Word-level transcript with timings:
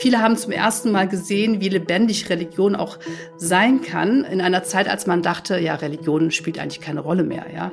Viele 0.00 0.22
haben 0.22 0.38
zum 0.38 0.50
ersten 0.50 0.92
Mal 0.92 1.06
gesehen, 1.06 1.60
wie 1.60 1.68
lebendig 1.68 2.30
Religion 2.30 2.74
auch 2.74 2.98
sein 3.36 3.82
kann, 3.82 4.24
in 4.24 4.40
einer 4.40 4.64
Zeit, 4.64 4.88
als 4.88 5.06
man 5.06 5.20
dachte, 5.20 5.58
ja, 5.58 5.74
Religion 5.74 6.30
spielt 6.30 6.58
eigentlich 6.58 6.80
keine 6.80 7.00
Rolle 7.00 7.22
mehr, 7.22 7.44
ja. 7.54 7.70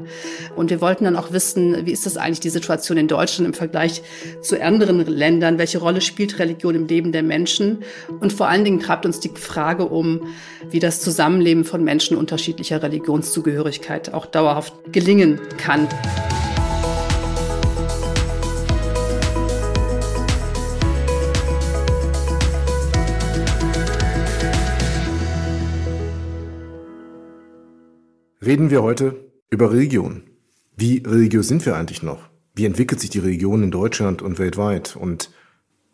Und 0.53 0.69
wir 0.69 0.81
wollten 0.81 1.05
dann 1.05 1.15
auch 1.15 1.31
wissen, 1.31 1.85
wie 1.85 1.91
ist 1.93 2.05
das 2.05 2.17
eigentlich 2.17 2.41
die 2.41 2.49
Situation 2.49 2.97
in 2.97 3.07
Deutschland 3.07 3.47
im 3.47 3.53
Vergleich 3.53 4.01
zu 4.41 4.61
anderen 4.61 5.05
Ländern? 5.05 5.57
Welche 5.57 5.77
Rolle 5.77 6.01
spielt 6.01 6.37
Religion 6.37 6.75
im 6.75 6.87
Leben 6.87 7.13
der 7.13 7.23
Menschen? 7.23 7.79
Und 8.19 8.33
vor 8.33 8.49
allen 8.49 8.65
Dingen 8.65 8.81
treibt 8.81 9.05
uns 9.05 9.21
die 9.21 9.31
Frage 9.33 9.85
um, 9.85 10.27
wie 10.69 10.79
das 10.79 10.99
Zusammenleben 10.99 11.63
von 11.63 11.81
Menschen 11.81 12.17
unterschiedlicher 12.17 12.83
Religionszugehörigkeit 12.83 14.13
auch 14.13 14.25
dauerhaft 14.25 14.73
gelingen 14.91 15.39
kann. 15.57 15.87
Reden 28.47 28.69
wir 28.69 28.81
heute 28.81 29.13
über 29.49 29.71
Religion. 29.73 30.23
Wie 30.77 31.03
religiös 31.05 31.49
sind 31.49 31.65
wir 31.65 31.75
eigentlich 31.75 32.01
noch? 32.01 32.29
Wie 32.55 32.65
entwickelt 32.65 33.01
sich 33.01 33.09
die 33.09 33.19
Religion 33.19 33.61
in 33.61 33.71
Deutschland 33.71 34.21
und 34.21 34.39
weltweit? 34.39 34.95
Und 34.95 35.31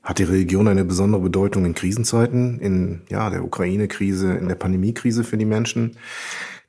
hat 0.03 0.19
die 0.19 0.23
Religion 0.23 0.67
eine 0.67 0.85
besondere 0.85 1.21
Bedeutung 1.23 1.65
in 1.65 1.73
Krisenzeiten, 1.73 2.59
in 2.59 3.01
ja, 3.09 3.31
der 3.31 3.43
Ukraine-Krise, 3.43 4.33
in 4.33 4.49
der 4.49 4.55
Pandemie-Krise 4.55 5.23
für 5.23 5.37
die 5.37 5.45
Menschen? 5.45 5.97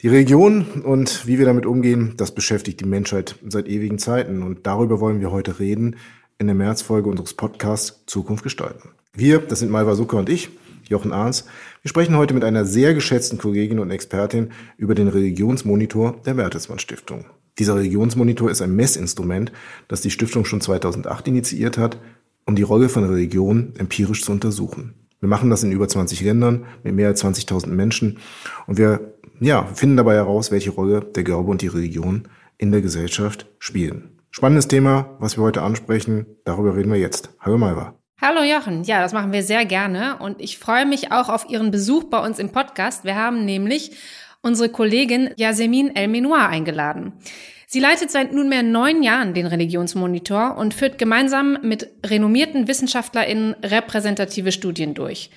Die 0.01 0.09
Religion 0.09 0.65
und 0.85 1.27
wie 1.27 1.39
wir 1.39 1.45
damit 1.45 1.67
umgehen, 1.67 2.15
das 2.17 2.35
beschäftigt 2.35 2.81
die 2.81 2.87
Menschheit 2.87 3.37
seit 3.47 3.69
ewigen 3.69 3.99
Zeiten. 3.99 4.43
Und 4.43 4.67
darüber 4.67 5.01
wollen 5.01 5.21
wir 5.21 5.33
heute 5.33 5.59
reden 5.59 5.97
in 6.39 6.47
der 6.47 6.57
Märzfolge 6.57 7.11
unseres 7.11 7.35
Podcasts 7.35 8.05
Zukunft 8.07 8.43
gestalten. 8.43 8.89
Wir, 9.13 9.39
das 9.39 9.59
sind 9.59 9.71
Malva 9.71 9.97
Sucker 9.97 10.17
und 10.17 10.31
ich, 10.31 10.49
Jochen 10.89 11.13
Ahns. 11.13 11.45
Wir 11.83 11.89
sprechen 11.89 12.17
heute 12.17 12.35
mit 12.35 12.45
einer 12.45 12.65
sehr 12.65 12.95
geschätzten 12.95 13.39
Kollegin 13.39 13.79
und 13.79 13.91
Expertin 13.91 14.51
über 14.77 14.95
den 14.95 15.09
Religionsmonitor 15.09 16.21
der 16.25 16.35
Bertelsmann 16.35 16.79
Stiftung. 16.79 17.25
Dieser 17.59 17.77
Religionsmonitor 17.77 18.51
ist 18.51 18.63
ein 18.63 18.75
Messinstrument, 18.75 19.53
das 19.89 20.01
die 20.01 20.11
Stiftung 20.11 20.45
schon 20.45 20.61
2008 20.61 21.29
initiiert 21.29 21.79
hat, 21.79 21.99
um 22.47 22.57
die 22.57 22.63
Rolle 22.63 22.89
von 22.89 23.05
Religion 23.05 23.73
empirisch 23.79 24.23
zu 24.23 24.33
untersuchen. 24.33 24.95
Wir 25.21 25.29
machen 25.29 25.51
das 25.51 25.63
in 25.63 25.73
über 25.73 25.89
20 25.89 26.21
Ländern 26.21 26.67
mit 26.83 26.95
mehr 26.95 27.09
als 27.09 27.25
20.000 27.25 27.69
Menschen 27.69 28.19
und 28.67 28.77
wir 28.77 29.15
ja, 29.41 29.65
finden 29.65 29.97
dabei 29.97 30.15
heraus, 30.15 30.51
welche 30.51 30.71
Rolle 30.71 31.01
der 31.01 31.25
Glaube 31.25 31.51
und 31.51 31.63
die 31.63 31.69
Religion 31.69 32.29
in 32.59 32.73
der 32.73 32.83
Gesellschaft 32.83 33.47
spielen. 33.59 34.21
Spannendes 34.31 34.69
Thema, 34.69 35.17
was 35.19 35.39
wir 35.39 35.45
heute 35.45 35.63
ansprechen. 35.63 36.27
Darüber 36.45 36.77
reden 36.77 36.91
wir 36.91 36.99
jetzt. 36.99 37.31
Hallo 37.41 37.57
Malva. 37.57 37.95
Hallo 38.27 38.43
Jochen, 38.43 38.85
ja, 38.85 39.03
das 39.03 39.13
machen 39.13 39.35
wir 39.35 39.43
sehr 39.43 39.67
gerne 39.67 40.17
und 40.19 40.41
ich 40.41 40.57
freue 40.57 40.87
mich 40.87 41.13
auch 41.13 41.29
auf 41.29 41.51
Ihren 41.51 41.71
Besuch 41.71 42.05
bei 42.05 42.19
uns 42.25 42.39
im 42.39 42.49
Podcast. 42.49 43.05
Wir 43.05 43.17
haben 43.17 43.45
nämlich 43.45 43.91
unsere 44.41 44.71
Kollegin 44.71 45.29
Yasemin 45.37 45.95
El 45.95 46.09
Menoir 46.09 46.49
eingeladen. 46.49 47.13
Sie 47.67 47.81
leitet 47.81 48.11
seit 48.11 48.33
nunmehr 48.33 48.63
neun 48.63 49.03
Jahren 49.03 49.35
den 49.35 49.45
Religionsmonitor 49.45 50.57
und 50.57 50.73
führt 50.73 50.97
gemeinsam 50.97 51.59
mit 51.61 51.91
renommierten 52.03 52.67
WissenschaftlerInnen 52.67 53.57
repräsentative 53.63 54.53
Studien 54.53 54.95
durch. 54.95 55.29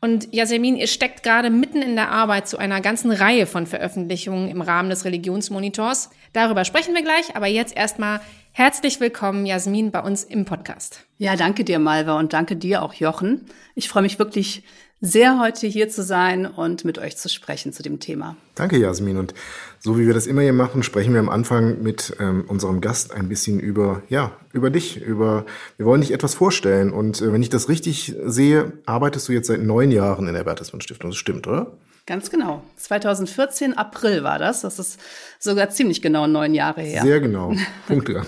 Und 0.00 0.34
Yasemin, 0.34 0.74
ihr 0.74 0.88
steckt 0.88 1.22
gerade 1.22 1.48
mitten 1.48 1.80
in 1.80 1.94
der 1.94 2.10
Arbeit 2.10 2.48
zu 2.48 2.58
einer 2.58 2.80
ganzen 2.80 3.12
Reihe 3.12 3.46
von 3.46 3.68
Veröffentlichungen 3.68 4.48
im 4.48 4.62
Rahmen 4.62 4.90
des 4.90 5.04
Religionsmonitors. 5.04 6.10
Darüber 6.32 6.64
sprechen 6.64 6.92
wir 6.92 7.02
gleich, 7.02 7.36
aber 7.36 7.46
jetzt 7.46 7.76
erstmal 7.76 8.18
Herzlich 8.54 9.00
willkommen, 9.00 9.46
Jasmin, 9.46 9.90
bei 9.92 10.00
uns 10.00 10.24
im 10.24 10.44
Podcast. 10.44 11.06
Ja, 11.16 11.36
danke 11.36 11.64
dir, 11.64 11.78
Malva, 11.78 12.18
und 12.18 12.34
danke 12.34 12.54
dir 12.54 12.82
auch, 12.82 12.92
Jochen. 12.92 13.46
Ich 13.74 13.88
freue 13.88 14.02
mich 14.02 14.18
wirklich 14.18 14.62
sehr, 15.00 15.40
heute 15.40 15.66
hier 15.66 15.88
zu 15.88 16.02
sein 16.02 16.44
und 16.44 16.84
mit 16.84 16.98
euch 16.98 17.16
zu 17.16 17.30
sprechen 17.30 17.72
zu 17.72 17.82
dem 17.82 17.98
Thema. 17.98 18.36
Danke, 18.54 18.76
Jasmin. 18.76 19.16
Und 19.16 19.32
so 19.80 19.98
wie 19.98 20.06
wir 20.06 20.12
das 20.12 20.26
immer 20.26 20.42
hier 20.42 20.52
machen, 20.52 20.82
sprechen 20.82 21.14
wir 21.14 21.20
am 21.20 21.30
Anfang 21.30 21.82
mit 21.82 22.14
ähm, 22.20 22.44
unserem 22.46 22.82
Gast 22.82 23.14
ein 23.14 23.30
bisschen 23.30 23.58
über, 23.58 24.02
ja, 24.10 24.36
über 24.52 24.68
dich, 24.68 25.00
über, 25.00 25.46
wir 25.78 25.86
wollen 25.86 26.02
dich 26.02 26.12
etwas 26.12 26.34
vorstellen. 26.34 26.92
Und 26.92 27.22
äh, 27.22 27.32
wenn 27.32 27.42
ich 27.42 27.48
das 27.48 27.70
richtig 27.70 28.14
sehe, 28.22 28.74
arbeitest 28.84 29.30
du 29.30 29.32
jetzt 29.32 29.46
seit 29.46 29.62
neun 29.62 29.90
Jahren 29.90 30.28
in 30.28 30.34
der 30.34 30.44
Bertelsmann 30.44 30.82
Stiftung. 30.82 31.08
Das 31.08 31.16
stimmt, 31.16 31.46
oder? 31.46 31.72
Ganz 32.12 32.28
genau. 32.28 32.62
2014, 32.76 33.72
April 33.72 34.22
war 34.22 34.38
das. 34.38 34.60
Das 34.60 34.78
ist 34.78 35.00
sogar 35.38 35.70
ziemlich 35.70 36.02
genau 36.02 36.26
neun 36.26 36.52
Jahre 36.52 36.82
her. 36.82 37.00
Sehr 37.00 37.20
genau. 37.20 37.54
Punkt 37.88 38.06
dran. 38.06 38.26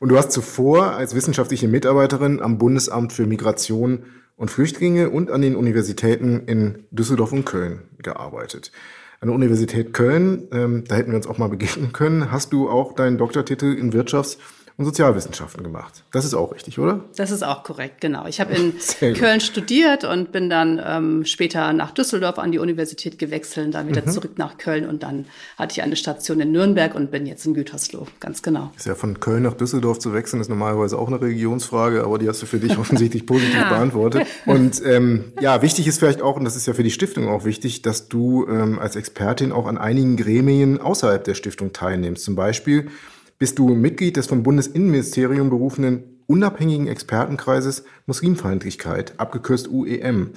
Und 0.00 0.08
du 0.08 0.16
hast 0.16 0.32
zuvor 0.32 0.92
als 0.92 1.14
wissenschaftliche 1.14 1.68
Mitarbeiterin 1.68 2.40
am 2.40 2.56
Bundesamt 2.56 3.12
für 3.12 3.26
Migration 3.26 4.04
und 4.36 4.50
Flüchtlinge 4.50 5.10
und 5.10 5.30
an 5.30 5.42
den 5.42 5.54
Universitäten 5.54 6.44
in 6.46 6.86
Düsseldorf 6.90 7.32
und 7.32 7.44
Köln 7.44 7.82
gearbeitet. 7.98 8.72
An 9.20 9.28
der 9.28 9.34
Universität 9.34 9.92
Köln, 9.92 10.48
ähm, 10.50 10.84
da 10.88 10.94
hätten 10.94 11.10
wir 11.10 11.16
uns 11.18 11.26
auch 11.26 11.36
mal 11.36 11.50
begegnen 11.50 11.92
können, 11.92 12.32
hast 12.32 12.54
du 12.54 12.70
auch 12.70 12.94
deinen 12.94 13.18
Doktortitel 13.18 13.66
in 13.66 13.92
Wirtschafts- 13.92 14.38
und 14.78 14.84
Sozialwissenschaften 14.84 15.64
gemacht. 15.64 16.04
Das 16.12 16.24
ist 16.24 16.34
auch 16.34 16.54
richtig, 16.54 16.78
oder? 16.78 17.00
Das 17.16 17.32
ist 17.32 17.42
auch 17.42 17.64
korrekt, 17.64 18.00
genau. 18.00 18.26
Ich 18.28 18.40
habe 18.40 18.54
in 18.54 18.74
Köln 19.14 19.40
studiert 19.40 20.04
und 20.04 20.30
bin 20.30 20.48
dann 20.48 20.80
ähm, 20.82 21.24
später 21.24 21.72
nach 21.72 21.90
Düsseldorf 21.90 22.38
an 22.38 22.52
die 22.52 22.60
Universität 22.60 23.18
gewechselt, 23.18 23.74
dann 23.74 23.88
wieder 23.88 24.02
mhm. 24.06 24.10
zurück 24.10 24.38
nach 24.38 24.56
Köln 24.56 24.88
und 24.88 25.02
dann 25.02 25.26
hatte 25.58 25.72
ich 25.72 25.82
eine 25.82 25.96
Station 25.96 26.38
in 26.38 26.52
Nürnberg 26.52 26.94
und 26.94 27.10
bin 27.10 27.26
jetzt 27.26 27.44
in 27.44 27.54
Gütersloh, 27.54 28.06
ganz 28.20 28.40
genau. 28.40 28.70
Ist 28.76 28.86
ja 28.86 28.94
von 28.94 29.18
Köln 29.18 29.42
nach 29.42 29.54
Düsseldorf 29.54 29.98
zu 29.98 30.14
wechseln, 30.14 30.40
ist 30.40 30.48
normalerweise 30.48 30.96
auch 30.96 31.08
eine 31.08 31.20
Religionsfrage, 31.20 32.04
aber 32.04 32.18
die 32.18 32.28
hast 32.28 32.40
du 32.42 32.46
für 32.46 32.60
dich 32.60 32.78
offensichtlich 32.78 33.26
positiv 33.26 33.56
ja. 33.56 33.70
beantwortet. 33.70 34.28
Und 34.46 34.80
ähm, 34.86 35.32
ja, 35.40 35.60
wichtig 35.60 35.88
ist 35.88 35.98
vielleicht 35.98 36.22
auch, 36.22 36.36
und 36.36 36.44
das 36.44 36.54
ist 36.54 36.68
ja 36.68 36.74
für 36.74 36.84
die 36.84 36.92
Stiftung 36.92 37.26
auch 37.26 37.44
wichtig, 37.44 37.82
dass 37.82 38.06
du 38.06 38.46
ähm, 38.46 38.78
als 38.78 38.94
Expertin 38.94 39.50
auch 39.50 39.66
an 39.66 39.76
einigen 39.76 40.16
Gremien 40.16 40.80
außerhalb 40.80 41.24
der 41.24 41.34
Stiftung 41.34 41.72
teilnimmst. 41.72 42.22
Zum 42.22 42.36
Beispiel 42.36 42.90
bist 43.38 43.58
du 43.58 43.68
Mitglied 43.68 44.16
des 44.16 44.26
vom 44.26 44.42
Bundesinnenministerium 44.42 45.50
berufenen 45.50 46.02
unabhängigen 46.26 46.86
Expertenkreises 46.86 47.84
Muslimfeindlichkeit, 48.06 49.14
abgekürzt 49.18 49.68
UEM. 49.68 50.30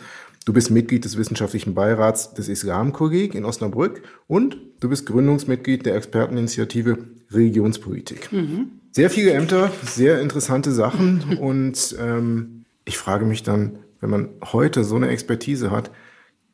Du 0.45 0.53
bist 0.53 0.71
Mitglied 0.71 1.05
des 1.05 1.17
wissenschaftlichen 1.17 1.75
Beirats 1.75 2.33
des 2.33 2.47
Islamkolleg 2.47 3.35
in 3.35 3.45
Osnabrück 3.45 4.01
und 4.27 4.57
du 4.79 4.89
bist 4.89 5.05
Gründungsmitglied 5.05 5.85
der 5.85 5.95
Experteninitiative 5.95 6.97
Religionspolitik. 7.29 8.31
Mhm. 8.31 8.71
Sehr 8.91 9.09
viele 9.09 9.33
Ämter, 9.33 9.71
sehr 9.83 10.19
interessante 10.19 10.71
Sachen 10.71 11.37
und 11.39 11.95
ähm, 11.99 12.65
ich 12.85 12.97
frage 12.97 13.25
mich 13.25 13.43
dann, 13.43 13.79
wenn 13.99 14.09
man 14.09 14.29
heute 14.51 14.83
so 14.83 14.95
eine 14.95 15.09
Expertise 15.09 15.69
hat, 15.69 15.91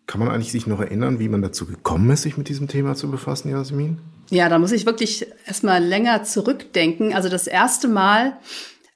kann 0.08 0.20
man 0.20 0.30
eigentlich 0.30 0.52
sich 0.52 0.68
noch 0.68 0.80
erinnern, 0.80 1.20
wie 1.20 1.28
man 1.28 1.42
dazu 1.42 1.66
gekommen 1.66 2.10
ist, 2.10 2.24
sich 2.24 2.38
mit 2.38 2.48
diesem 2.48 2.68
Thema 2.68 2.96
zu 2.96 3.12
befassen, 3.12 3.52
Jasmin? 3.52 4.00
Ja, 4.30 4.50
da 4.50 4.58
muss 4.58 4.72
ich 4.72 4.86
wirklich 4.86 5.28
erstmal 5.46 5.84
länger 5.84 6.24
zurückdenken. 6.24 7.14
Also 7.14 7.30
das 7.30 7.46
erste 7.46 7.88
Mal, 7.88 8.38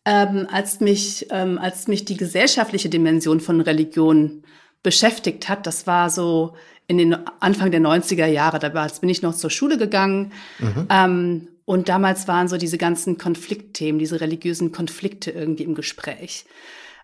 ähm, 0.05 0.47
als, 0.51 0.79
mich, 0.79 1.27
ähm, 1.29 1.57
als 1.57 1.87
mich 1.87 2.05
die 2.05 2.17
gesellschaftliche 2.17 2.89
Dimension 2.89 3.39
von 3.39 3.61
Religion 3.61 4.43
beschäftigt 4.83 5.47
hat, 5.47 5.67
das 5.67 5.85
war 5.85 6.09
so 6.09 6.55
in 6.87 6.97
den 6.97 7.15
Anfang 7.39 7.71
der 7.71 7.81
90er 7.81 8.25
Jahre. 8.25 8.59
Damals 8.59 8.99
bin 9.01 9.09
ich 9.09 9.21
noch 9.21 9.35
zur 9.35 9.49
Schule 9.49 9.77
gegangen. 9.77 10.31
Mhm. 10.59 10.87
Ähm, 10.89 11.47
und 11.65 11.89
damals 11.89 12.27
waren 12.27 12.47
so 12.47 12.57
diese 12.57 12.77
ganzen 12.77 13.17
Konfliktthemen, 13.17 13.99
diese 13.99 14.19
religiösen 14.19 14.71
Konflikte 14.71 15.31
irgendwie 15.31 15.63
im 15.63 15.75
Gespräch. 15.75 16.45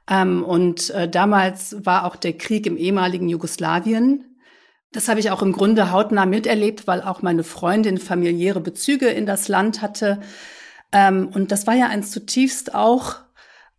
Ähm, 0.10 0.44
und 0.44 0.90
äh, 0.92 1.10
damals 1.10 1.76
war 1.86 2.06
auch 2.06 2.16
der 2.16 2.34
Krieg 2.34 2.66
im 2.66 2.78
ehemaligen 2.78 3.30
Jugoslawien 3.30 4.28
das 4.92 5.08
habe 5.10 5.20
ich 5.20 5.32
auch 5.32 5.42
im 5.42 5.52
Grunde 5.52 5.92
hautnah 5.92 6.26
miterlebt, 6.26 6.88
weil 6.88 7.02
auch 7.02 7.22
meine 7.22 7.44
Freundin 7.44 7.98
familiäre 7.98 8.62
Bezüge 8.62 9.08
in 9.08 9.26
das 9.26 9.48
Land 9.48 9.82
hatte. 9.82 10.20
Ähm, 10.92 11.30
und 11.34 11.52
das 11.52 11.68
war 11.68 11.76
ja 11.76 11.88
ein 11.88 12.04
zutiefst 12.04 12.74
auch 12.74 13.18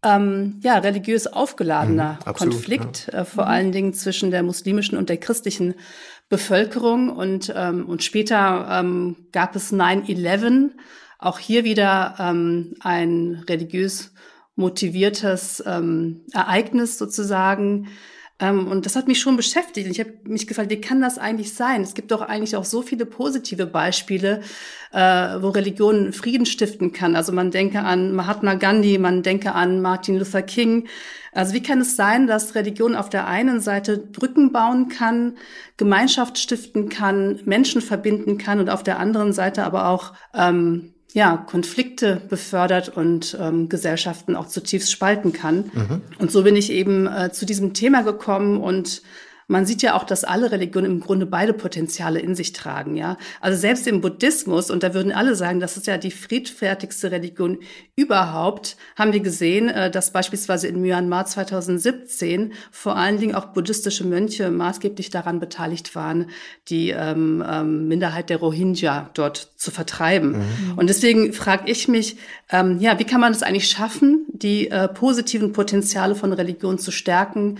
ähm, 0.04 0.60
ja, 0.62 0.78
religiös 0.78 1.26
aufgeladener 1.26 2.19
mhm, 2.20 2.26
absolut, 2.26 2.54
Konflikt, 2.54 3.10
ja. 3.12 3.20
äh, 3.20 3.24
vor 3.24 3.46
mhm. 3.46 3.50
allen 3.50 3.72
Dingen 3.72 3.94
zwischen 3.94 4.31
der 4.31 4.42
muslimischen 4.42 4.98
und 4.98 5.08
der 5.08 5.16
christlichen 5.16 5.74
Bevölkerung. 6.28 7.08
Und, 7.08 7.52
ähm, 7.56 7.86
und 7.86 8.04
später 8.04 8.69
ähm, 8.70 9.16
gab 9.32 9.56
es 9.56 9.72
9-11, 9.72 10.70
auch 11.19 11.38
hier 11.38 11.64
wieder 11.64 12.14
ähm, 12.20 12.74
ein 12.81 13.42
religiös 13.48 14.12
motiviertes 14.58 15.62
ähm, 15.66 16.22
Ereignis 16.32 16.99
sozusagen, 16.99 17.88
ähm, 18.40 18.69
und 18.69 18.87
das 18.87 18.94
hat 18.94 19.08
mich 19.08 19.20
schon 19.20 19.37
beschäftigt. 19.37 19.87
Und 19.87 19.93
ich 19.93 20.00
habe 20.00 20.12
mich 20.25 20.46
gefragt, 20.46 20.70
wie 20.70 20.81
kann 20.81 21.00
das 21.00 21.19
eigentlich 21.19 21.55
sein? 21.55 21.82
Es 21.82 21.94
gibt 21.94 22.10
doch 22.12 22.20
eigentlich 22.22 22.56
auch 22.56 22.64
so 22.64 22.82
viele 22.82 23.05
positive 23.05 23.66
Beispiele, 23.66 24.43
äh, 24.93 24.99
wo 25.40 25.49
Religion 25.49 26.12
Frieden 26.12 26.46
stiften 26.46 26.93
kann. 26.93 27.16
Also 27.16 27.32
man 27.32 27.50
denke 27.50 27.81
an 27.81 28.14
Mahatma 28.14 28.55
Gandhi, 28.55 28.99
man 28.99 29.22
denke 29.22 29.55
an 29.55 29.82
Martin 29.82 30.19
Luther 30.19 30.43
King. 30.43 30.87
Also 31.32 31.52
wie 31.52 31.62
kann 31.62 31.81
es 31.81 31.96
sein, 31.96 32.26
dass 32.26 32.55
Religion 32.55 32.94
auf 32.94 33.10
der 33.10 33.26
einen 33.26 33.60
Seite 33.60 33.99
Brücken 33.99 34.52
bauen 34.52 34.88
kann, 34.88 35.37
Gemeinschaft 35.76 36.38
stiften 36.38 36.88
kann, 36.88 37.40
Menschen 37.44 37.81
verbinden 37.81 38.38
kann 38.38 38.60
und 38.60 38.70
auf 38.70 38.82
der 38.82 38.99
anderen 38.99 39.32
Seite 39.32 39.64
aber 39.64 39.88
auch 39.88 40.14
ähm, 40.34 40.94
ja, 41.12 41.37
Konflikte 41.37 42.20
befördert 42.28 42.90
und 42.90 43.37
ähm, 43.40 43.69
Gesellschaften 43.69 44.37
auch 44.37 44.49
zutiefst 44.49 44.93
spalten 44.93 45.32
kann. 45.32 45.70
Mhm. 45.72 46.02
Und 46.19 46.31
so 46.31 46.43
bin 46.43 46.55
ich 46.55 46.70
eben 46.70 47.06
äh, 47.06 47.32
zu 47.32 47.46
diesem 47.46 47.72
Thema 47.72 48.02
gekommen 48.02 48.60
und 48.60 49.02
man 49.48 49.64
sieht 49.64 49.80
ja 49.80 49.96
auch, 49.96 50.04
dass 50.04 50.24
alle 50.24 50.52
Religionen 50.52 50.92
im 50.92 51.00
Grunde 51.00 51.24
beide 51.24 51.54
Potenziale 51.54 52.20
in 52.20 52.34
sich 52.34 52.52
tragen, 52.52 52.96
ja. 52.96 53.16
Also 53.40 53.58
selbst 53.58 53.86
im 53.86 54.02
Buddhismus, 54.02 54.70
und 54.70 54.82
da 54.82 54.92
würden 54.92 55.10
alle 55.10 55.34
sagen, 55.34 55.58
das 55.58 55.78
ist 55.78 55.86
ja 55.86 55.96
die 55.96 56.10
friedfertigste 56.10 57.10
Religion 57.10 57.58
überhaupt, 57.96 58.76
haben 58.96 59.14
wir 59.14 59.20
gesehen, 59.20 59.70
äh, 59.70 59.90
dass 59.90 60.12
beispielsweise 60.12 60.68
in 60.68 60.82
Myanmar 60.82 61.24
2017 61.24 62.52
vor 62.70 62.96
allen 62.96 63.18
Dingen 63.18 63.34
auch 63.34 63.46
buddhistische 63.46 64.04
Mönche 64.04 64.50
maßgeblich 64.50 65.08
daran 65.08 65.40
beteiligt 65.40 65.94
waren, 65.94 66.26
die 66.68 66.90
ähm, 66.90 67.42
ähm, 67.48 67.88
Minderheit 67.88 68.28
der 68.28 68.36
Rohingya 68.36 69.08
dort 69.14 69.52
zu 69.56 69.70
vertreiben. 69.70 70.32
Mhm. 70.32 70.72
Und 70.76 70.88
deswegen 70.90 71.32
frage 71.32 71.70
ich 71.70 71.88
mich, 71.88 72.18
ähm, 72.50 72.80
ja, 72.80 72.98
wie 72.98 73.04
kann 73.04 73.22
man 73.22 73.32
es 73.32 73.42
eigentlich 73.42 73.68
schaffen, 73.68 74.26
die 74.28 74.70
äh, 74.70 74.88
positiven 74.88 75.52
Potenziale 75.52 76.14
von 76.14 76.34
Religion 76.34 76.78
zu 76.78 76.90
stärken 76.90 77.58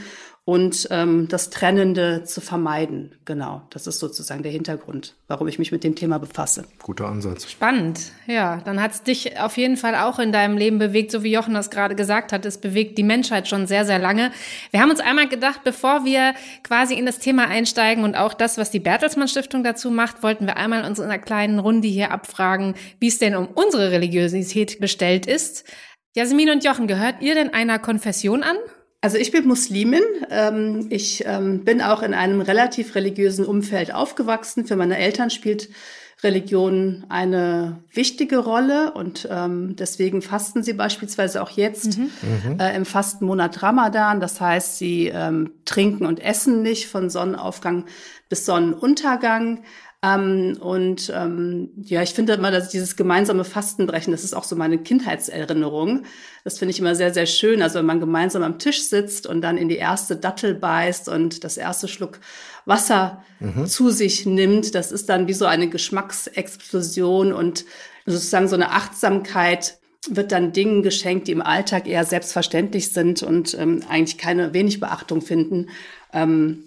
und 0.49 0.89
ähm, 0.91 1.29
das 1.29 1.51
Trennende 1.51 2.25
zu 2.25 2.41
vermeiden. 2.41 3.15
Genau, 3.27 3.61
das 3.69 3.87
ist 3.87 3.99
sozusagen 3.99 4.43
der 4.43 4.51
Hintergrund, 4.51 5.15
warum 5.27 5.47
ich 5.47 5.59
mich 5.59 5.73
mit 5.73 5.85
dem 5.85 5.95
Thema 5.95 6.17
befasse. 6.17 6.65
Guter 6.83 7.07
Ansatz. 7.07 7.51
Spannend, 7.51 8.13
ja. 8.27 8.63
Dann 8.65 8.81
hat 8.81 8.93
es 8.93 9.03
dich 9.03 9.39
auf 9.39 9.59
jeden 9.59 9.77
Fall 9.77 9.95
auch 9.95 10.19
in 10.19 10.33
deinem 10.33 10.57
Leben 10.57 10.79
bewegt, 10.79 11.11
so 11.11 11.23
wie 11.23 11.33
Jochen 11.35 11.53
das 11.53 11.69
gerade 11.69 11.95
gesagt 11.95 12.33
hat. 12.33 12.47
Es 12.47 12.57
bewegt 12.57 12.97
die 12.97 13.03
Menschheit 13.03 13.47
schon 13.47 13.67
sehr, 13.67 13.85
sehr 13.85 13.99
lange. 13.99 14.33
Wir 14.71 14.81
haben 14.81 14.89
uns 14.89 15.01
einmal 15.01 15.29
gedacht, 15.29 15.65
bevor 15.65 16.07
wir 16.07 16.33
quasi 16.63 16.95
in 16.95 17.05
das 17.05 17.19
Thema 17.19 17.47
einsteigen 17.47 18.03
und 18.03 18.15
auch 18.15 18.33
das, 18.33 18.57
was 18.57 18.71
die 18.71 18.81
Bertelsmann 18.81 19.29
Stiftung 19.29 19.63
dazu 19.63 19.91
macht, 19.91 20.23
wollten 20.23 20.47
wir 20.47 20.57
einmal 20.57 20.87
uns 20.87 20.99
in 20.99 21.05
einer 21.05 21.19
kleinen 21.19 21.59
Runde 21.59 21.89
hier 21.89 22.11
abfragen, 22.11 22.73
wie 23.01 23.09
es 23.09 23.19
denn 23.19 23.37
um 23.37 23.49
unsere 23.49 23.91
Religiosität 23.91 24.81
bestellt 24.81 25.27
ist. 25.27 25.65
Jasmin 26.17 26.49
und 26.49 26.65
Jochen, 26.65 26.87
gehört 26.87 27.21
ihr 27.21 27.35
denn 27.35 27.53
einer 27.53 27.79
Konfession 27.79 28.43
an? 28.43 28.57
Also 29.01 29.17
ich 29.17 29.31
bin 29.31 29.47
Muslimin. 29.47 30.03
Ähm, 30.31 30.87
ich 30.91 31.25
ähm, 31.27 31.65
bin 31.65 31.81
auch 31.83 32.03
in 32.03 32.15
einem 32.15 32.41
relativ 32.41 32.95
religiösen 32.95 33.45
Umfeld 33.45 33.95
aufgewachsen. 33.95 34.67
Für 34.67 34.77
meine 34.77 34.99
Eltern 34.99 35.31
spielt 35.31 35.69
Religion 36.25 37.05
eine 37.09 37.85
wichtige 37.93 38.39
Rolle 38.39 38.93
und 38.93 39.29
ähm, 39.31 39.77
deswegen 39.77 40.21
fasten 40.21 40.65
sie 40.65 40.73
beispielsweise 40.73 41.41
auch 41.41 41.51
jetzt 41.51 41.97
mhm. 41.97 42.11
äh, 42.59 42.75
im 42.75 42.85
Fastenmonat 42.85 43.63
Ramadan. 43.63 44.19
Das 44.19 44.41
heißt, 44.41 44.79
sie 44.79 45.13
trinken 45.65 46.05
und 46.05 46.19
essen 46.19 46.63
nicht 46.63 46.89
von 46.89 47.09
Sonnenaufgang 47.09 47.85
bis 48.29 48.47
Sonnenuntergang. 48.47 49.63
Ähm, 50.01 50.57
und 50.61 51.13
ähm, 51.13 51.71
ja, 51.83 52.03
ich 52.03 52.11
finde 52.11 52.35
immer, 52.35 52.53
dass 52.53 52.69
dieses 52.69 52.95
gemeinsame 52.95 53.43
Fastenbrechen, 53.43 54.13
das 54.13 54.23
ist 54.23 54.35
auch 54.35 54.45
so 54.45 54.55
meine 54.55 54.79
Kindheitserinnerung. 54.79 56.05
Das 56.45 56.59
finde 56.59 56.71
ich 56.71 56.79
immer 56.79 56.95
sehr, 56.95 57.13
sehr 57.13 57.27
schön. 57.27 57.63
Also 57.63 57.81
wenn 57.81 57.87
man 57.87 57.99
gemeinsam 57.99 58.45
am 58.45 58.61
Tisch 58.61 58.85
sitzt 58.85 59.27
und 59.27 59.41
dann 59.41 59.59
in 59.59 59.69
die 59.69 59.77
erste 59.77 60.17
Dattel 60.17 60.55
beißt 60.55 61.09
und 61.09 61.43
das 61.43 61.57
erste 61.57 61.89
Schluck 61.89 62.21
Wasser 62.65 63.25
mhm. 63.41 63.67
zu 63.67 63.91
sich 63.91 64.25
nimmt, 64.25 64.75
das 64.75 64.93
ist 64.93 65.09
dann 65.09 65.27
wie 65.27 65.33
so 65.33 65.47
eine 65.47 65.69
Geschmacksexplosion 65.69 67.33
und 67.33 67.65
sozusagen 68.07 68.47
so 68.47 68.55
eine 68.55 68.71
Achtsamkeit 68.71 69.79
wird 70.09 70.31
dann 70.31 70.53
Dingen 70.53 70.83
geschenkt, 70.83 71.27
die 71.27 71.33
im 71.33 71.43
Alltag 71.43 71.89
eher 71.89 72.05
selbstverständlich 72.05 72.93
sind 72.93 73.23
und 73.25 73.59
ähm, 73.59 73.83
eigentlich 73.89 74.17
keine 74.17 74.55
wenig 74.55 74.79
Beachtung 74.79 75.23
finden. 75.23 75.71
Ähm, 76.13 76.65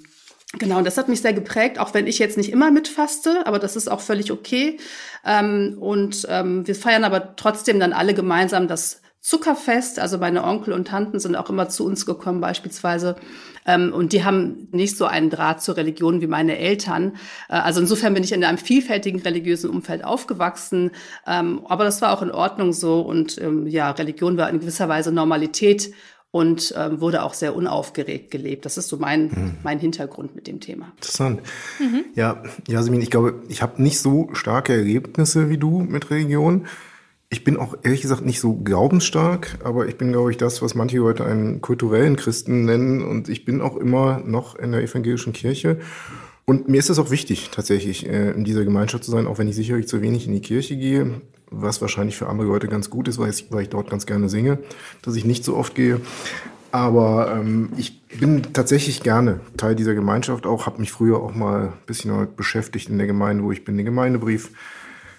Genau, 0.59 0.79
und 0.79 0.85
das 0.85 0.97
hat 0.97 1.07
mich 1.07 1.21
sehr 1.21 1.33
geprägt, 1.33 1.79
auch 1.79 1.93
wenn 1.93 2.07
ich 2.07 2.19
jetzt 2.19 2.37
nicht 2.37 2.51
immer 2.51 2.71
mitfaste, 2.71 3.47
aber 3.47 3.57
das 3.57 3.77
ist 3.77 3.89
auch 3.89 4.01
völlig 4.01 4.31
okay. 4.31 4.77
Ähm, 5.25 5.77
und 5.79 6.27
ähm, 6.29 6.67
wir 6.67 6.75
feiern 6.75 7.05
aber 7.05 7.37
trotzdem 7.37 7.79
dann 7.79 7.93
alle 7.93 8.13
gemeinsam 8.13 8.67
das 8.67 9.01
Zuckerfest. 9.21 9.99
Also 9.99 10.17
meine 10.17 10.43
Onkel 10.43 10.73
und 10.73 10.87
Tanten 10.87 11.19
sind 11.19 11.35
auch 11.35 11.49
immer 11.49 11.69
zu 11.69 11.85
uns 11.85 12.05
gekommen 12.05 12.41
beispielsweise. 12.41 13.15
Ähm, 13.65 13.93
und 13.93 14.13
die 14.13 14.25
haben 14.25 14.67
nicht 14.71 14.97
so 14.97 15.05
einen 15.05 15.29
Draht 15.29 15.61
zur 15.61 15.77
Religion 15.77 16.21
wie 16.21 16.27
meine 16.27 16.57
Eltern. 16.57 17.13
Äh, 17.47 17.53
also 17.53 17.79
insofern 17.79 18.13
bin 18.13 18.23
ich 18.23 18.31
in 18.33 18.43
einem 18.43 18.57
vielfältigen 18.57 19.21
religiösen 19.21 19.69
Umfeld 19.69 20.03
aufgewachsen. 20.03 20.91
Ähm, 21.27 21.61
aber 21.69 21.83
das 21.83 22.01
war 22.01 22.11
auch 22.11 22.23
in 22.23 22.31
Ordnung 22.31 22.73
so. 22.73 23.01
Und 23.01 23.39
ähm, 23.39 23.67
ja, 23.67 23.91
Religion 23.91 24.37
war 24.37 24.49
in 24.49 24.59
gewisser 24.59 24.89
Weise 24.89 25.11
Normalität 25.11 25.93
und 26.31 26.73
ähm, 26.77 27.01
wurde 27.01 27.23
auch 27.23 27.33
sehr 27.33 27.55
unaufgeregt 27.55 28.31
gelebt. 28.31 28.65
Das 28.65 28.77
ist 28.77 28.87
so 28.87 28.97
mein, 28.97 29.25
mhm. 29.25 29.57
mein 29.63 29.79
Hintergrund 29.79 30.33
mit 30.33 30.47
dem 30.47 30.61
Thema. 30.61 30.93
Interessant. 30.95 31.41
Mhm. 31.79 32.05
Ja, 32.15 32.41
Jasmin, 32.67 33.01
ich 33.01 33.11
glaube, 33.11 33.41
ich 33.49 33.61
habe 33.61 33.81
nicht 33.81 33.99
so 33.99 34.29
starke 34.33 34.73
Ergebnisse 34.73 35.49
wie 35.49 35.57
du 35.57 35.81
mit 35.81 36.09
Religion. 36.09 36.67
Ich 37.29 37.43
bin 37.43 37.57
auch 37.57 37.75
ehrlich 37.83 38.01
gesagt 38.01 38.25
nicht 38.25 38.39
so 38.39 38.55
glaubensstark, 38.55 39.59
aber 39.63 39.87
ich 39.87 39.97
bin, 39.97 40.11
glaube 40.11 40.31
ich, 40.31 40.37
das, 40.37 40.61
was 40.61 40.73
manche 40.73 40.97
Leute 40.97 41.25
einen 41.25 41.61
kulturellen 41.61 42.15
Christen 42.15 42.65
nennen. 42.65 43.03
Und 43.03 43.29
ich 43.29 43.45
bin 43.45 43.61
auch 43.61 43.75
immer 43.75 44.19
noch 44.19 44.55
in 44.55 44.71
der 44.71 44.81
evangelischen 44.81 45.33
Kirche. 45.33 45.79
Und 46.45 46.67
mir 46.67 46.79
ist 46.79 46.89
es 46.89 46.99
auch 46.99 47.11
wichtig, 47.11 47.49
tatsächlich 47.51 48.07
äh, 48.07 48.31
in 48.31 48.43
dieser 48.43 48.63
Gemeinschaft 48.63 49.03
zu 49.03 49.11
sein, 49.11 49.27
auch 49.27 49.37
wenn 49.37 49.47
ich 49.47 49.55
sicherlich 49.55 49.87
zu 49.87 50.01
wenig 50.01 50.27
in 50.27 50.33
die 50.33 50.41
Kirche 50.41 50.75
gehe 50.75 51.21
was 51.51 51.81
wahrscheinlich 51.81 52.17
für 52.17 52.27
andere 52.27 52.47
Leute 52.47 52.67
ganz 52.67 52.89
gut 52.89 53.07
ist, 53.07 53.19
weil 53.19 53.29
ich, 53.29 53.47
weil 53.51 53.63
ich 53.63 53.69
dort 53.69 53.89
ganz 53.89 54.05
gerne 54.05 54.29
singe, 54.29 54.57
dass 55.01 55.15
ich 55.15 55.25
nicht 55.25 55.43
so 55.43 55.55
oft 55.55 55.75
gehe. 55.75 56.01
Aber 56.71 57.33
ähm, 57.35 57.69
ich 57.75 58.01
bin 58.07 58.53
tatsächlich 58.53 59.03
gerne 59.03 59.41
Teil 59.57 59.75
dieser 59.75 59.93
Gemeinschaft 59.93 60.45
auch, 60.45 60.65
habe 60.65 60.79
mich 60.79 60.91
früher 60.91 61.17
auch 61.17 61.35
mal 61.35 61.63
ein 61.63 61.73
bisschen 61.85 62.11
damit 62.11 62.37
beschäftigt 62.37 62.89
in 62.89 62.97
der 62.97 63.07
Gemeinde, 63.07 63.43
wo 63.43 63.51
ich 63.51 63.65
bin, 63.65 63.75
den 63.75 63.85
Gemeindebrief 63.85 64.51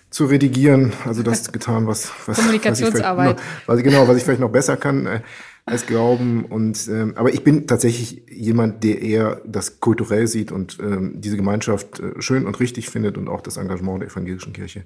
zu 0.08 0.25
redigieren. 0.25 0.94
Also 1.05 1.23
das 1.23 1.52
getan, 1.52 1.87
was, 1.87 2.11
was 2.26 2.38
Kommunikationsarbeit. 2.38 3.37
Was 3.37 3.43
ich, 3.43 3.67
was 3.67 3.82
genau, 3.82 4.08
was 4.08 4.17
ich 4.17 4.25
vielleicht 4.25 4.40
noch 4.40 4.50
besser 4.50 4.78
kann 4.78 5.06
äh, 5.06 5.20
als 5.64 5.87
Glauben. 5.87 6.44
Und 6.44 6.88
ähm, 6.88 7.14
aber 7.17 7.32
ich 7.32 7.44
bin 7.44 7.67
tatsächlich 7.67 8.23
jemand, 8.31 8.85
der 8.85 9.00
eher 9.03 9.41
das 9.47 9.81
kulturell 9.81 10.26
sieht 10.26 10.53
und 10.53 10.79
ähm, 10.81 11.20
diese 11.20 11.37
Gemeinschaft 11.37 12.00
äh, 12.00 12.20
schön 12.20 12.47
und 12.47 12.59
richtig 12.61 12.88
findet 12.88 13.17
und 13.17 13.29
auch 13.29 13.41
das 13.41 13.56
Engagement 13.56 14.03
der 14.03 14.09
evangelischen 14.09 14.53
Kirche 14.53 14.85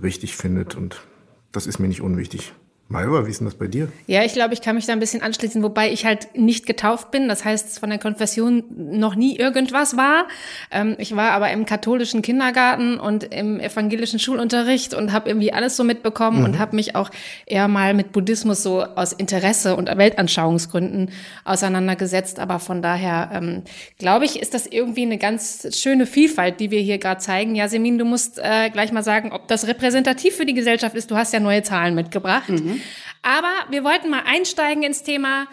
richtig 0.00 0.36
findet. 0.36 0.74
Und 0.74 1.06
das 1.52 1.66
ist 1.66 1.78
mir 1.78 1.88
nicht 1.88 2.02
unwichtig. 2.02 2.52
Malva, 2.90 3.26
wie 3.26 3.30
ist 3.30 3.40
denn 3.40 3.46
das 3.46 3.54
bei 3.54 3.66
dir? 3.66 3.88
Ja, 4.06 4.24
ich 4.24 4.32
glaube, 4.32 4.54
ich 4.54 4.62
kann 4.62 4.74
mich 4.74 4.86
da 4.86 4.94
ein 4.94 4.98
bisschen 4.98 5.20
anschließen, 5.20 5.62
wobei 5.62 5.92
ich 5.92 6.06
halt 6.06 6.34
nicht 6.34 6.64
getauft 6.64 7.10
bin. 7.10 7.28
Das 7.28 7.44
heißt, 7.44 7.78
von 7.78 7.90
der 7.90 7.98
Konfession 7.98 8.64
noch 8.74 9.14
nie 9.14 9.36
irgendwas 9.36 9.98
war. 9.98 10.26
Ähm, 10.70 10.96
ich 10.96 11.14
war 11.14 11.32
aber 11.32 11.50
im 11.50 11.66
katholischen 11.66 12.22
Kindergarten 12.22 12.98
und 12.98 13.24
im 13.24 13.60
evangelischen 13.60 14.18
Schulunterricht 14.18 14.94
und 14.94 15.12
habe 15.12 15.28
irgendwie 15.28 15.52
alles 15.52 15.76
so 15.76 15.84
mitbekommen 15.84 16.38
mhm. 16.38 16.44
und 16.46 16.58
habe 16.58 16.76
mich 16.76 16.96
auch 16.96 17.10
eher 17.44 17.68
mal 17.68 17.92
mit 17.92 18.12
Buddhismus 18.12 18.62
so 18.62 18.82
aus 18.82 19.12
Interesse 19.12 19.76
und 19.76 19.94
Weltanschauungsgründen 19.94 21.10
auseinandergesetzt. 21.44 22.38
Aber 22.38 22.58
von 22.58 22.80
daher 22.80 23.30
ähm, 23.34 23.64
glaube 23.98 24.24
ich, 24.24 24.40
ist 24.40 24.54
das 24.54 24.66
irgendwie 24.66 25.02
eine 25.02 25.18
ganz 25.18 25.76
schöne 25.78 26.06
Vielfalt, 26.06 26.58
die 26.58 26.70
wir 26.70 26.80
hier 26.80 26.96
gerade 26.96 27.20
zeigen. 27.20 27.54
Ja, 27.54 27.68
Semin, 27.68 27.98
du 27.98 28.06
musst 28.06 28.38
äh, 28.38 28.70
gleich 28.70 28.92
mal 28.92 29.04
sagen, 29.04 29.30
ob 29.32 29.46
das 29.46 29.66
repräsentativ 29.66 30.36
für 30.36 30.46
die 30.46 30.54
Gesellschaft 30.54 30.96
ist. 30.96 31.10
Du 31.10 31.16
hast 31.16 31.34
ja 31.34 31.40
neue 31.40 31.62
Zahlen 31.62 31.94
mitgebracht. 31.94 32.48
Mhm. 32.48 32.77
Aber 33.22 33.52
wir 33.70 33.84
wollten 33.84 34.10
mal 34.10 34.22
einsteigen 34.26 34.82
ins 34.82 35.02
Thema. 35.02 35.46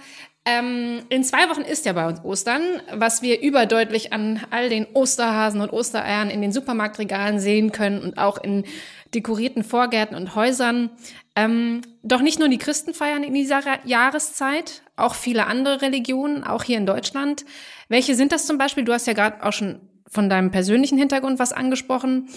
Ähm, 0.48 1.02
in 1.10 1.24
zwei 1.24 1.50
Wochen 1.50 1.62
ist 1.62 1.86
ja 1.86 1.94
bei 1.94 2.08
uns 2.08 2.24
Ostern, 2.24 2.62
was 2.94 3.24
wir 3.24 3.42
überdeutlich 3.42 4.14
an 4.14 4.42
all 4.52 4.70
den 4.70 4.86
Osterhasen 4.94 5.60
und 5.60 5.74
Ostereiern 5.74 6.30
in 6.30 6.42
den 6.42 6.52
Supermarktregalen 6.52 7.40
sehen 7.40 7.72
können 7.72 8.00
und 8.00 8.20
auch 8.20 8.38
in 8.38 8.64
dekorierten 9.16 9.64
Vorgärten 9.64 10.16
und 10.16 10.36
Häusern. 10.36 10.92
Ähm, 11.36 11.82
doch 12.04 12.22
nicht 12.22 12.38
nur 12.38 12.48
die 12.48 12.60
Christen 12.60 12.94
feiern 12.94 13.24
in 13.24 13.34
dieser 13.34 13.62
Jahreszeit, 13.86 14.84
auch 14.96 15.16
viele 15.16 15.48
andere 15.48 15.82
Religionen, 15.82 16.44
auch 16.44 16.64
hier 16.64 16.78
in 16.78 16.86
Deutschland. 16.86 17.44
Welche 17.90 18.14
sind 18.14 18.32
das 18.32 18.46
zum 18.46 18.60
Beispiel? 18.60 18.84
Du 18.86 18.94
hast 18.94 19.08
ja 19.08 19.14
gerade 19.14 19.44
auch 19.44 19.54
schon 19.54 19.82
von 20.08 20.30
deinem 20.30 20.52
persönlichen 20.52 20.98
Hintergrund 20.98 21.40
was 21.40 21.54
angesprochen. 21.54 22.30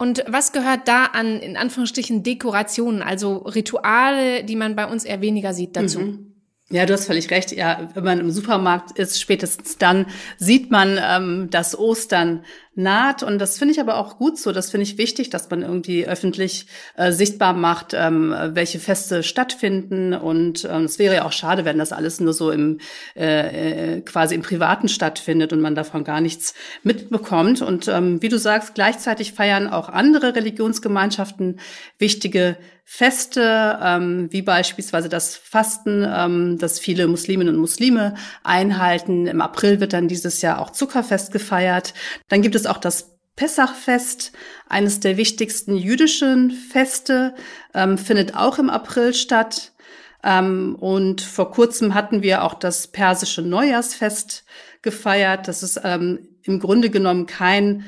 Und 0.00 0.24
was 0.26 0.52
gehört 0.52 0.88
da 0.88 1.04
an, 1.04 1.40
in 1.40 1.58
Anführungsstrichen, 1.58 2.22
Dekorationen, 2.22 3.02
also 3.02 3.36
Rituale, 3.36 4.44
die 4.44 4.56
man 4.56 4.74
bei 4.74 4.86
uns 4.86 5.04
eher 5.04 5.20
weniger 5.20 5.52
sieht 5.52 5.76
dazu? 5.76 6.00
Mhm. 6.00 6.32
Ja, 6.70 6.86
du 6.86 6.94
hast 6.94 7.04
völlig 7.04 7.30
recht. 7.30 7.52
Ja, 7.52 7.90
wenn 7.92 8.04
man 8.04 8.18
im 8.18 8.30
Supermarkt 8.30 8.98
ist, 8.98 9.20
spätestens 9.20 9.76
dann 9.76 10.06
sieht 10.38 10.70
man, 10.70 10.98
ähm, 11.02 11.48
dass 11.50 11.78
Ostern 11.78 12.46
naht. 12.74 13.22
Und 13.22 13.38
das 13.38 13.58
finde 13.58 13.72
ich 13.72 13.80
aber 13.80 13.96
auch 13.96 14.18
gut 14.18 14.38
so. 14.38 14.52
Das 14.52 14.70
finde 14.70 14.84
ich 14.84 14.98
wichtig, 14.98 15.30
dass 15.30 15.50
man 15.50 15.62
irgendwie 15.62 16.06
öffentlich 16.06 16.66
äh, 16.96 17.12
sichtbar 17.12 17.52
macht, 17.52 17.94
ähm, 17.94 18.34
welche 18.52 18.78
Feste 18.78 19.22
stattfinden. 19.22 20.14
Und 20.14 20.68
ähm, 20.70 20.84
es 20.84 20.98
wäre 20.98 21.16
ja 21.16 21.24
auch 21.24 21.32
schade, 21.32 21.64
wenn 21.64 21.78
das 21.78 21.92
alles 21.92 22.20
nur 22.20 22.32
so 22.32 22.50
im 22.50 22.78
äh, 23.16 23.96
äh, 23.96 24.00
quasi 24.02 24.34
im 24.34 24.42
Privaten 24.42 24.88
stattfindet 24.88 25.52
und 25.52 25.60
man 25.60 25.74
davon 25.74 26.04
gar 26.04 26.20
nichts 26.20 26.54
mitbekommt. 26.82 27.62
Und 27.62 27.88
ähm, 27.88 28.22
wie 28.22 28.28
du 28.28 28.38
sagst, 28.38 28.74
gleichzeitig 28.74 29.32
feiern 29.32 29.68
auch 29.68 29.88
andere 29.88 30.34
Religionsgemeinschaften 30.34 31.60
wichtige 31.98 32.56
Feste, 32.92 33.78
ähm, 33.80 34.26
wie 34.32 34.42
beispielsweise 34.42 35.08
das 35.08 35.36
Fasten, 35.36 36.04
ähm, 36.12 36.58
das 36.58 36.80
viele 36.80 37.06
Musliminnen 37.06 37.54
und 37.54 37.60
Muslime 37.60 38.14
einhalten. 38.42 39.28
Im 39.28 39.40
April 39.40 39.78
wird 39.78 39.92
dann 39.92 40.08
dieses 40.08 40.42
Jahr 40.42 40.58
auch 40.58 40.70
Zuckerfest 40.70 41.30
gefeiert. 41.30 41.94
Dann 42.28 42.42
gibt 42.42 42.56
es 42.56 42.66
auch 42.70 42.78
das 42.78 43.18
Pessachfest, 43.36 44.32
eines 44.68 45.00
der 45.00 45.16
wichtigsten 45.16 45.76
jüdischen 45.76 46.50
Feste, 46.50 47.34
ähm, 47.74 47.96
findet 47.96 48.34
auch 48.34 48.58
im 48.58 48.70
April 48.70 49.14
statt. 49.14 49.72
Ähm, 50.22 50.76
und 50.78 51.22
vor 51.22 51.50
kurzem 51.50 51.94
hatten 51.94 52.22
wir 52.22 52.44
auch 52.44 52.54
das 52.54 52.88
persische 52.88 53.42
Neujahrsfest 53.42 54.44
gefeiert. 54.82 55.48
Das 55.48 55.62
ist 55.62 55.80
ähm, 55.82 56.28
im 56.42 56.60
Grunde 56.60 56.90
genommen 56.90 57.26
kein 57.26 57.84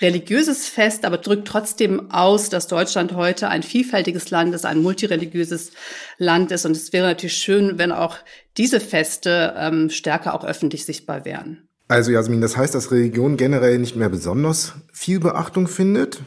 religiöses 0.00 0.68
Fest, 0.68 1.04
aber 1.04 1.18
drückt 1.18 1.48
trotzdem 1.48 2.10
aus, 2.10 2.50
dass 2.50 2.66
Deutschland 2.66 3.14
heute 3.14 3.48
ein 3.48 3.62
vielfältiges 3.62 4.30
Land 4.30 4.54
ist, 4.54 4.66
ein 4.66 4.82
multireligiöses 4.82 5.72
Land 6.18 6.52
ist. 6.52 6.66
Und 6.66 6.76
es 6.76 6.92
wäre 6.92 7.06
natürlich 7.06 7.38
schön, 7.38 7.78
wenn 7.78 7.92
auch 7.92 8.18
diese 8.56 8.78
Feste 8.78 9.54
ähm, 9.56 9.88
stärker 9.90 10.34
auch 10.34 10.44
öffentlich 10.44 10.84
sichtbar 10.84 11.24
wären. 11.24 11.65
Also 11.88 12.10
Jasmin, 12.10 12.40
das 12.40 12.56
heißt, 12.56 12.74
dass 12.74 12.90
Religion 12.90 13.36
generell 13.36 13.78
nicht 13.78 13.96
mehr 13.96 14.08
besonders 14.08 14.74
viel 14.92 15.20
Beachtung 15.20 15.68
findet? 15.68 16.20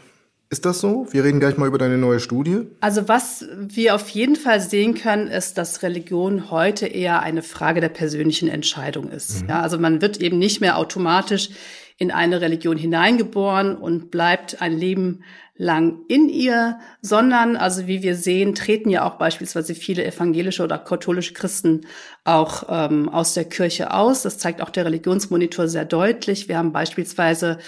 Ist 0.52 0.66
das 0.66 0.80
so? 0.80 1.06
Wir 1.12 1.24
reden 1.24 1.40
gleich 1.40 1.58
mal 1.58 1.68
über 1.68 1.78
deine 1.78 1.98
neue 1.98 2.20
Studie. 2.20 2.62
Also 2.80 3.08
was 3.08 3.46
wir 3.56 3.94
auf 3.94 4.10
jeden 4.10 4.36
Fall 4.36 4.62
sehen 4.62 4.96
können, 4.96 5.28
ist, 5.28 5.60
dass 5.60 5.84
Religion 5.84 6.50
heute 6.50 6.88
eher 6.88 7.22
eine 7.22 7.44
Frage 7.44 7.82
der 7.82 7.90
persönlichen 7.90 8.50
Entscheidung 8.50 9.12
ist. 9.12 9.44
Mhm. 9.44 9.50
Ja, 9.50 9.62
also 9.62 9.78
man 9.78 10.02
wird 10.02 10.18
eben 10.18 10.40
nicht 10.40 10.60
mehr 10.60 10.78
automatisch 10.78 11.50
in 11.98 12.10
eine 12.10 12.42
Religion 12.42 12.78
hineingeboren 12.78 13.76
und 13.76 14.10
bleibt 14.10 14.62
ein 14.62 14.76
Leben 14.76 15.24
lang 15.60 16.06
in 16.08 16.30
ihr, 16.30 16.80
sondern, 17.02 17.58
also 17.58 17.86
wie 17.86 18.02
wir 18.02 18.16
sehen, 18.16 18.56
treten 18.56 18.90
ja 18.90 19.06
auch 19.06 19.16
beispielsweise 19.16 19.76
viele 19.76 20.06
evangelische 20.06 20.64
oder 20.64 20.78
katholische 20.78 21.34
Christen 21.34 21.82
auch 22.24 22.64
ähm, 22.70 23.10
aus 23.10 23.34
der 23.34 23.44
Kirche 23.44 23.94
aus. 23.94 24.22
Das 24.22 24.38
zeigt 24.38 24.62
auch 24.62 24.70
der 24.70 24.86
Religionsmonitor 24.86 25.68
sehr 25.68 25.84
deutlich. 25.84 26.48
Wir 26.48 26.58
haben 26.58 26.72
beispielsweise 26.72 27.60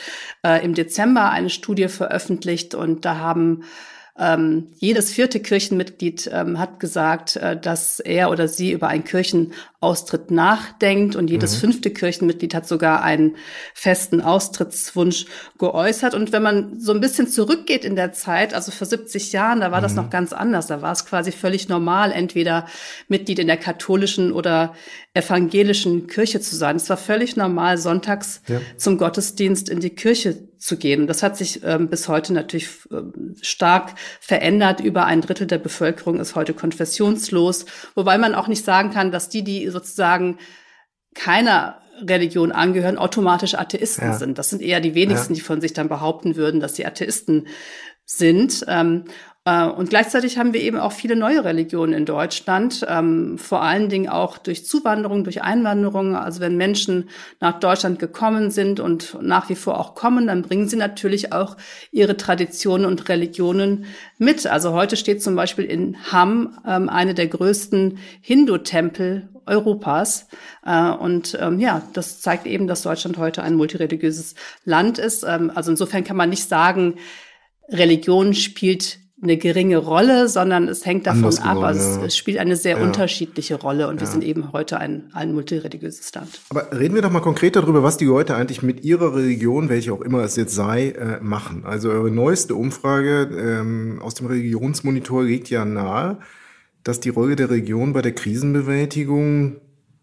äh, 0.42 0.64
im 0.64 0.74
Dezember 0.74 1.32
eine 1.32 1.50
Studie 1.50 1.90
veröffentlicht 1.90 2.76
und 2.76 3.04
da 3.04 3.18
haben 3.18 3.66
ähm, 4.20 4.68
jedes 4.78 5.12
vierte 5.12 5.40
Kirchenmitglied 5.40 6.30
ähm, 6.34 6.60
hat 6.60 6.80
gesagt, 6.82 7.38
äh, 7.38 7.60
dass 7.60 8.02
er 8.02 8.30
oder 8.30 8.50
sie 8.50 8.72
über 8.72 8.90
einen 8.90 9.06
Kirchenaustritt 9.06 10.32
nachdenkt 10.32 11.16
und 11.16 11.30
jedes 11.30 11.56
mhm. 11.56 11.60
fünfte 11.60 11.92
Kirchenmitglied 11.92 12.54
hat 12.54 12.68
sogar 12.68 13.04
einen 13.04 13.38
festen 13.74 14.20
Austrittswunsch 14.20 15.28
geäußert. 15.58 16.14
Und 16.14 16.34
wenn 16.34 16.44
man 16.44 16.80
so 16.80 16.92
ein 16.92 17.00
bisschen 17.00 17.28
zurückgeht 17.28 17.86
in 17.86 17.96
der 17.96 18.12
Zeit, 18.12 18.54
also 18.54 18.72
vor 18.72 18.86
70 18.86 19.32
Jahren, 19.32 19.62
da 19.62 19.72
war 19.72 19.80
mhm. 19.80 19.84
das 19.84 19.96
noch 19.96 20.10
ganz 20.10 20.34
anders. 20.34 20.68
Da 20.68 20.82
war 20.82 20.92
es 20.92 21.06
quasi 21.06 21.32
völlig 21.32 21.70
normal, 21.70 22.12
entweder 22.12 22.68
Mitglied 23.08 23.40
in 23.40 23.48
der 23.48 23.58
katholischen 23.58 24.34
oder 24.34 24.76
evangelischen 25.14 26.08
Kirche 26.08 26.42
zu 26.42 26.56
sein. 26.56 26.76
Es 26.76 26.90
war 26.90 26.98
völlig 26.98 27.38
normal, 27.38 27.78
sonntags 27.78 28.42
ja. 28.48 28.60
zum 28.76 28.98
Gottesdienst 28.98 29.70
in 29.70 29.80
die 29.80 29.90
Kirche 29.92 30.51
zu 30.62 30.78
gehen. 30.78 31.08
Das 31.08 31.24
hat 31.24 31.36
sich 31.36 31.64
ähm, 31.64 31.90
bis 31.90 32.08
heute 32.08 32.34
natürlich 32.34 32.70
äh, 32.92 33.02
stark 33.42 33.96
verändert. 34.20 34.80
Über 34.80 35.06
ein 35.06 35.22
Drittel 35.22 35.48
der 35.48 35.58
Bevölkerung 35.58 36.20
ist 36.20 36.36
heute 36.36 36.54
konfessionslos. 36.54 37.66
Wobei 37.96 38.18
man 38.20 38.36
auch 38.36 38.48
nicht 38.48 38.64
sagen 38.64 38.92
kann, 38.92 39.12
dass 39.12 39.28
die, 39.28 39.44
die 39.44 39.68
sozusagen 39.70 40.38
keiner 41.16 41.82
Religion 42.08 42.52
angehören, 42.52 42.98
automatisch 42.98 43.56
Atheisten 43.56 44.08
ja. 44.08 44.14
sind. 44.14 44.38
Das 44.38 44.50
sind 44.50 44.62
eher 44.62 44.82
die 44.82 44.94
wenigsten, 44.94 45.34
ja. 45.34 45.40
die 45.40 45.42
von 45.42 45.62
sich 45.62 45.74
dann 45.74 45.90
behaupten 45.90 46.36
würden, 46.36 46.60
dass 46.60 46.76
sie 46.76 46.86
Atheisten 46.86 47.48
sind. 48.06 48.64
Ähm, 48.68 49.06
äh, 49.06 49.12
und 49.44 49.90
gleichzeitig 49.90 50.38
haben 50.38 50.54
wir 50.54 50.62
eben 50.62 50.78
auch 50.78 50.92
viele 50.92 51.16
neue 51.16 51.44
Religionen 51.44 51.94
in 51.94 52.06
Deutschland, 52.06 52.86
ähm, 52.88 53.40
vor 53.40 53.64
allen 53.64 53.90
Dingen 53.90 54.08
auch 54.08 54.38
durch 54.38 54.68
Zuwanderung, 54.68 55.24
durch 55.24 55.42
Einwanderung. 55.42 56.16
Also 56.16 56.42
wenn 56.42 56.58
Menschen 56.58 57.10
nach 57.40 57.60
Deutschland 57.60 57.98
gekommen 57.98 58.52
sind 58.52 58.80
und 58.80 59.18
nach 59.20 59.50
wie 59.50 59.56
vor 59.56 59.80
auch 59.80 59.96
kommen, 59.96 60.28
dann 60.28 60.44
bringen 60.44 60.68
sie 60.68 60.76
natürlich 60.76 61.34
auch 61.34 61.58
ihre 61.92 62.18
Traditionen 62.18 62.86
und 62.86 63.10
Religionen 63.10 63.86
mit. 64.20 64.46
Also 64.46 64.74
heute 64.74 64.96
steht 64.96 65.24
zum 65.24 65.36
Beispiel 65.36 65.66
in 65.66 65.98
Hamm 66.12 66.60
ähm, 66.68 66.88
eine 66.88 67.16
der 67.16 67.26
größten 67.26 67.98
Hindu-Tempel 68.22 69.30
Europas. 69.48 70.28
Äh, 70.64 70.92
und 70.92 71.36
ähm, 71.42 71.60
ja, 71.60 71.82
das 71.94 72.22
zeigt 72.22 72.46
eben, 72.46 72.68
dass 72.68 72.84
Deutschland 72.84 73.18
heute 73.18 73.42
ein 73.42 73.56
multireligiöses 73.56 74.36
Land 74.66 75.00
ist. 75.00 75.26
Also 75.26 75.72
insofern 75.72 76.04
kann 76.04 76.16
man 76.16 76.30
nicht 76.30 76.48
sagen, 76.48 77.00
Religion 77.70 78.36
spielt 78.36 79.01
eine 79.22 79.38
geringe 79.38 79.78
Rolle, 79.78 80.28
sondern 80.28 80.68
es 80.68 80.86
hängt 80.86 81.06
davon 81.06 81.26
Anders 81.26 81.42
ab. 81.42 81.58
Also 81.60 82.00
ja. 82.00 82.06
es, 82.06 82.18
spielt 82.18 82.40
eine 82.40 82.56
sehr 82.56 82.78
ja. 82.78 82.84
unterschiedliche 82.84 83.56
Rolle 83.56 83.88
und 83.88 83.96
ja. 83.96 84.02
wir 84.02 84.08
sind 84.08 84.24
eben 84.24 84.52
heute 84.52 84.80
ein, 84.80 85.10
ein 85.14 85.34
multireligiöses 85.34 86.14
Land. 86.16 86.42
Aber 86.50 86.72
reden 86.72 86.96
wir 86.96 87.04
doch 87.04 87.12
mal 87.12 87.20
konkret 87.20 87.56
darüber, 87.56 87.84
was 87.84 87.98
die 87.98 88.06
Leute 88.06 88.36
eigentlich 88.36 88.64
mit 88.64 88.84
ihrer 88.84 89.16
Religion, 89.16 89.70
welche 89.70 89.94
auch 89.94 90.02
immer 90.02 90.24
es 90.24 90.36
jetzt 90.36 90.56
sei, 90.56 90.90
äh, 90.90 91.20
machen. 91.22 91.66
Also 91.66 91.92
eure 91.92 92.10
neueste 92.10 92.56
Umfrage 92.56 93.30
ähm, 93.38 94.00
aus 94.02 94.16
dem 94.16 94.26
Religionsmonitor 94.26 95.24
legt 95.24 95.50
ja 95.50 95.66
nahe, 95.66 96.18
dass 96.84 97.00
die 97.00 97.10
Rolle 97.10 97.36
der 97.36 97.52
Religion 97.52 97.94
bei 97.94 98.02
der 98.02 98.14
Krisenbewältigung 98.14 99.58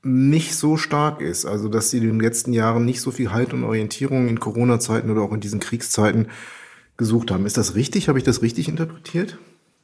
nicht 0.04 0.54
so 0.54 0.76
stark 0.76 1.20
ist. 1.20 1.44
Also 1.44 1.68
dass 1.68 1.90
sie 1.90 1.98
in 1.98 2.04
den 2.04 2.20
letzten 2.20 2.52
Jahren 2.52 2.84
nicht 2.84 3.00
so 3.00 3.10
viel 3.10 3.32
Halt 3.32 3.52
und 3.52 3.64
Orientierung 3.64 4.28
in 4.28 4.38
Corona-Zeiten 4.38 5.10
oder 5.10 5.22
auch 5.22 5.32
in 5.32 5.40
diesen 5.40 5.58
Kriegszeiten 5.58 6.28
gesucht 6.98 7.30
haben. 7.30 7.46
Ist 7.46 7.56
das 7.56 7.74
richtig? 7.74 8.08
Habe 8.08 8.18
ich 8.18 8.24
das 8.24 8.42
richtig 8.42 8.68
interpretiert? 8.68 9.38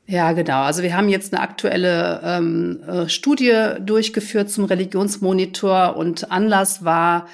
Ja, 0.06 0.32
genau. 0.32 0.62
Also 0.62 0.82
wir 0.82 0.94
haben 0.94 1.08
jetzt 1.08 1.32
eine 1.32 1.42
aktuelle 1.42 2.20
ähm, 2.22 2.82
äh, 2.86 3.08
Studie 3.08 3.54
durchgeführt 3.80 4.50
zum 4.50 4.64
Religionsmonitor 4.66 5.96
und 5.96 6.30
Anlass 6.30 6.84
war 6.84 7.26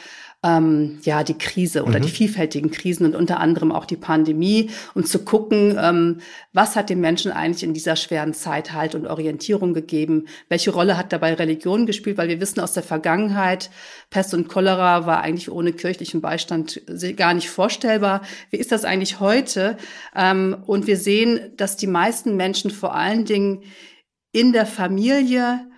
ähm, 0.42 0.99
ja 1.02 1.23
die 1.23 1.37
Krise 1.37 1.85
oder 1.85 1.99
mhm. 1.99 2.04
die 2.04 2.09
vielfältigen 2.09 2.70
Krisen 2.70 3.04
und 3.04 3.14
unter 3.14 3.40
anderem 3.40 3.73
auch 3.73 3.85
die 3.85 3.97
Pandemie, 3.97 4.70
um 4.94 5.04
zu 5.04 5.23
gucken, 5.25 5.76
ähm, 5.78 6.20
was 6.52 6.76
hat 6.76 6.88
den 6.88 7.00
Menschen 7.00 7.30
eigentlich 7.30 7.62
in 7.62 7.75
dieser 7.75 7.97
schweren 7.97 8.32
Zeit 8.32 8.73
Halt 8.73 8.94
und 8.94 9.06
Orientierung 9.06 9.75
gegeben? 9.75 10.26
Welche 10.49 10.70
Rolle 10.70 10.97
hat 10.97 11.12
dabei 11.12 11.35
Religion 11.35 11.85
gespielt? 11.85 12.16
Weil 12.16 12.28
wir 12.28 12.40
wissen 12.40 12.61
aus 12.61 12.73
der 12.73 12.82
Vergangenheit, 12.82 13.70
Pest 14.09 14.32
und 14.32 14.49
Cholera 14.49 15.04
war 15.06 15.20
eigentlich 15.20 15.50
ohne 15.50 15.73
kirchlichen 15.73 16.23
Beistand 16.23 16.80
gar 17.16 17.35
nicht 17.35 17.50
vorstellbar. 17.50 18.23
Wie 18.50 18.56
ist 18.56 18.73
das 18.73 18.85
eigentlich 18.85 19.20
heute? 19.20 19.76
Ähm, 20.16 20.56
und 20.66 20.87
wir 20.87 20.97
sehen, 20.97 21.52
dass 21.56 21.76
die 21.76 21.87
meisten 21.87 22.37
Menschen 22.37 22.70
vor 22.70 22.94
allen 22.94 23.26
Dingen 23.26 23.62
in 24.32 24.52
der 24.52 24.66
Familie 24.66 25.70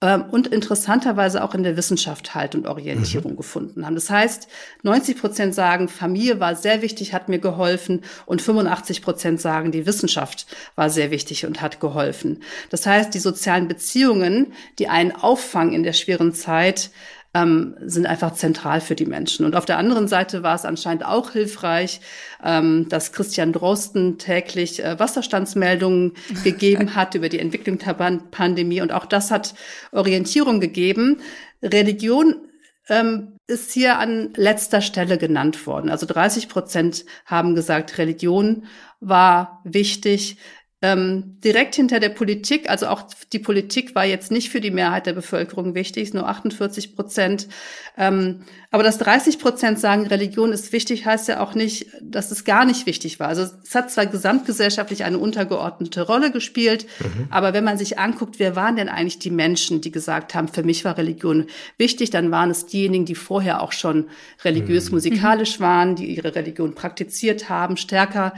und 0.00 0.46
interessanterweise 0.46 1.44
auch 1.44 1.54
in 1.54 1.62
der 1.62 1.76
Wissenschaft 1.76 2.34
Halt 2.34 2.54
und 2.54 2.66
Orientierung 2.66 3.32
mhm. 3.32 3.36
gefunden 3.36 3.84
haben. 3.84 3.94
Das 3.94 4.08
heißt, 4.08 4.48
90 4.82 5.20
Prozent 5.20 5.54
sagen, 5.54 5.88
Familie 5.88 6.40
war 6.40 6.56
sehr 6.56 6.80
wichtig, 6.80 7.12
hat 7.12 7.28
mir 7.28 7.38
geholfen 7.38 8.02
und 8.24 8.40
85 8.40 9.02
Prozent 9.02 9.42
sagen, 9.42 9.72
die 9.72 9.84
Wissenschaft 9.84 10.46
war 10.74 10.88
sehr 10.88 11.10
wichtig 11.10 11.44
und 11.44 11.60
hat 11.60 11.80
geholfen. 11.80 12.42
Das 12.70 12.86
heißt, 12.86 13.12
die 13.12 13.18
sozialen 13.18 13.68
Beziehungen, 13.68 14.54
die 14.78 14.88
einen 14.88 15.12
auffangen 15.12 15.74
in 15.74 15.82
der 15.82 15.92
schweren 15.92 16.32
Zeit, 16.32 16.90
ähm, 17.32 17.76
sind 17.80 18.06
einfach 18.06 18.34
zentral 18.34 18.80
für 18.80 18.94
die 18.94 19.06
Menschen. 19.06 19.46
Und 19.46 19.54
auf 19.54 19.64
der 19.64 19.78
anderen 19.78 20.08
Seite 20.08 20.42
war 20.42 20.54
es 20.54 20.64
anscheinend 20.64 21.04
auch 21.04 21.30
hilfreich, 21.30 22.00
ähm, 22.42 22.88
dass 22.88 23.12
Christian 23.12 23.52
Drosten 23.52 24.18
täglich 24.18 24.82
äh, 24.82 24.98
Wasserstandsmeldungen 24.98 26.14
gegeben 26.44 26.96
hat 26.96 27.14
über 27.14 27.28
die 27.28 27.38
Entwicklung 27.38 27.78
der 27.78 27.94
Pandemie. 27.94 28.80
Und 28.80 28.92
auch 28.92 29.06
das 29.06 29.30
hat 29.30 29.54
Orientierung 29.92 30.60
gegeben. 30.60 31.18
Religion 31.62 32.34
ähm, 32.88 33.36
ist 33.46 33.72
hier 33.72 33.98
an 33.98 34.32
letzter 34.34 34.80
Stelle 34.80 35.16
genannt 35.16 35.66
worden. 35.66 35.90
Also 35.90 36.06
30 36.06 36.48
Prozent 36.48 37.04
haben 37.26 37.54
gesagt, 37.54 37.98
Religion 37.98 38.64
war 38.98 39.60
wichtig 39.64 40.36
ähm, 40.82 41.36
direkt 41.44 41.74
hinter 41.74 42.00
der 42.00 42.08
Politik, 42.08 42.70
also 42.70 42.86
auch 42.86 43.02
die 43.32 43.38
Politik 43.38 43.94
war 43.94 44.06
jetzt 44.06 44.30
nicht 44.30 44.48
für 44.48 44.62
die 44.62 44.70
Mehrheit 44.70 45.04
der 45.04 45.12
Bevölkerung 45.12 45.74
wichtig, 45.74 46.14
nur 46.14 46.26
48 46.26 46.96
Prozent. 46.96 47.48
Ähm, 47.98 48.44
aber 48.70 48.82
dass 48.82 48.96
30 48.96 49.38
Prozent 49.38 49.78
sagen, 49.78 50.06
Religion 50.06 50.52
ist 50.52 50.72
wichtig, 50.72 51.04
heißt 51.04 51.28
ja 51.28 51.40
auch 51.40 51.54
nicht, 51.54 51.88
dass 52.00 52.30
es 52.30 52.44
gar 52.44 52.64
nicht 52.64 52.86
wichtig 52.86 53.20
war. 53.20 53.28
Also 53.28 53.42
es 53.62 53.74
hat 53.74 53.90
zwar 53.90 54.06
gesamtgesellschaftlich 54.06 55.04
eine 55.04 55.18
untergeordnete 55.18 56.00
Rolle 56.00 56.30
gespielt, 56.30 56.86
mhm. 57.00 57.26
aber 57.28 57.52
wenn 57.52 57.64
man 57.64 57.76
sich 57.76 57.98
anguckt, 57.98 58.38
wer 58.38 58.56
waren 58.56 58.76
denn 58.76 58.88
eigentlich 58.88 59.18
die 59.18 59.30
Menschen, 59.30 59.82
die 59.82 59.90
gesagt 59.90 60.34
haben, 60.34 60.48
für 60.48 60.62
mich 60.62 60.86
war 60.86 60.96
Religion 60.96 61.46
wichtig, 61.76 62.08
dann 62.08 62.30
waren 62.30 62.50
es 62.50 62.64
diejenigen, 62.64 63.04
die 63.04 63.16
vorher 63.16 63.60
auch 63.60 63.72
schon 63.72 64.06
religiös-musikalisch 64.44 65.58
mhm. 65.58 65.62
waren, 65.62 65.96
die 65.96 66.06
ihre 66.06 66.34
Religion 66.34 66.74
praktiziert 66.74 67.50
haben, 67.50 67.76
stärker 67.76 68.32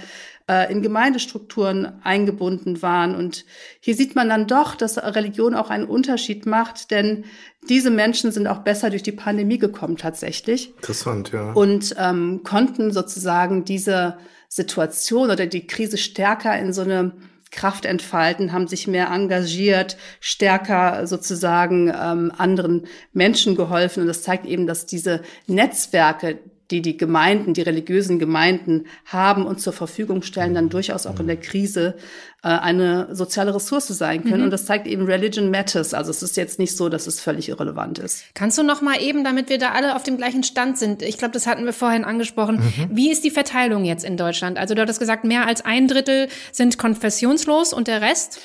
äh, 0.52 0.70
in 0.70 0.82
Gemeindestrukturen 0.82 2.00
eingebunden 2.02 2.82
waren. 2.82 3.14
Und 3.14 3.44
hier 3.80 3.94
sieht 3.94 4.14
man 4.14 4.28
dann 4.28 4.46
doch, 4.46 4.74
dass 4.74 4.98
Religion 4.98 5.54
auch 5.54 5.70
einen 5.70 5.86
Unterschied 5.86 6.44
macht, 6.46 6.90
denn 6.90 7.24
diese 7.68 7.90
Menschen 7.90 8.32
sind 8.32 8.46
auch 8.46 8.58
besser 8.58 8.90
durch 8.90 9.02
die 9.02 9.12
Pandemie 9.12 9.58
gekommen 9.58 9.96
tatsächlich. 9.96 10.74
Interessant, 10.76 11.32
ja. 11.32 11.52
Und 11.52 11.94
ähm, 11.98 12.40
konnten 12.44 12.92
sozusagen 12.92 13.64
diese 13.64 14.18
Situation 14.48 15.30
oder 15.30 15.46
die 15.46 15.66
Krise 15.66 15.96
stärker 15.96 16.58
in 16.58 16.72
so 16.72 16.82
eine 16.82 17.12
Kraft 17.50 17.84
entfalten, 17.84 18.52
haben 18.52 18.66
sich 18.66 18.86
mehr 18.86 19.08
engagiert, 19.10 19.96
stärker 20.20 21.06
sozusagen 21.06 21.88
ähm, 21.88 22.32
anderen 22.36 22.86
Menschen 23.12 23.56
geholfen. 23.56 24.00
Und 24.00 24.06
das 24.08 24.22
zeigt 24.22 24.46
eben, 24.46 24.66
dass 24.66 24.86
diese 24.86 25.22
Netzwerke, 25.46 26.38
die 26.72 26.80
die 26.80 26.96
Gemeinden, 26.96 27.52
die 27.52 27.62
religiösen 27.62 28.18
Gemeinden 28.18 28.86
haben 29.04 29.44
und 29.44 29.60
zur 29.60 29.74
Verfügung 29.74 30.22
stellen, 30.22 30.54
dann 30.54 30.70
durchaus 30.70 31.06
auch 31.06 31.20
in 31.20 31.26
der 31.26 31.36
Krise 31.36 31.94
äh, 32.42 32.48
eine 32.48 33.14
soziale 33.14 33.54
Ressource 33.54 33.88
sein 33.88 34.22
können. 34.22 34.38
Mhm. 34.38 34.44
Und 34.44 34.50
das 34.50 34.64
zeigt 34.64 34.86
eben 34.86 35.04
Religion 35.04 35.50
Matters. 35.50 35.92
Also 35.92 36.10
es 36.10 36.22
ist 36.22 36.36
jetzt 36.38 36.58
nicht 36.58 36.74
so, 36.74 36.88
dass 36.88 37.06
es 37.06 37.20
völlig 37.20 37.50
irrelevant 37.50 37.98
ist. 37.98 38.24
Kannst 38.34 38.56
du 38.56 38.62
noch 38.62 38.80
mal 38.80 39.00
eben, 39.02 39.22
damit 39.22 39.50
wir 39.50 39.58
da 39.58 39.72
alle 39.72 39.94
auf 39.94 40.02
dem 40.02 40.16
gleichen 40.16 40.42
Stand 40.42 40.78
sind, 40.78 41.02
ich 41.02 41.18
glaube, 41.18 41.32
das 41.32 41.46
hatten 41.46 41.66
wir 41.66 41.74
vorhin 41.74 42.04
angesprochen, 42.04 42.56
mhm. 42.56 42.88
wie 42.90 43.12
ist 43.12 43.22
die 43.22 43.30
Verteilung 43.30 43.84
jetzt 43.84 44.04
in 44.04 44.16
Deutschland? 44.16 44.58
Also 44.58 44.74
du 44.74 44.80
hattest 44.80 44.98
gesagt, 44.98 45.24
mehr 45.24 45.46
als 45.46 45.64
ein 45.64 45.86
Drittel 45.88 46.28
sind 46.52 46.78
konfessionslos 46.78 47.74
und 47.74 47.86
der 47.86 48.00
Rest? 48.00 48.40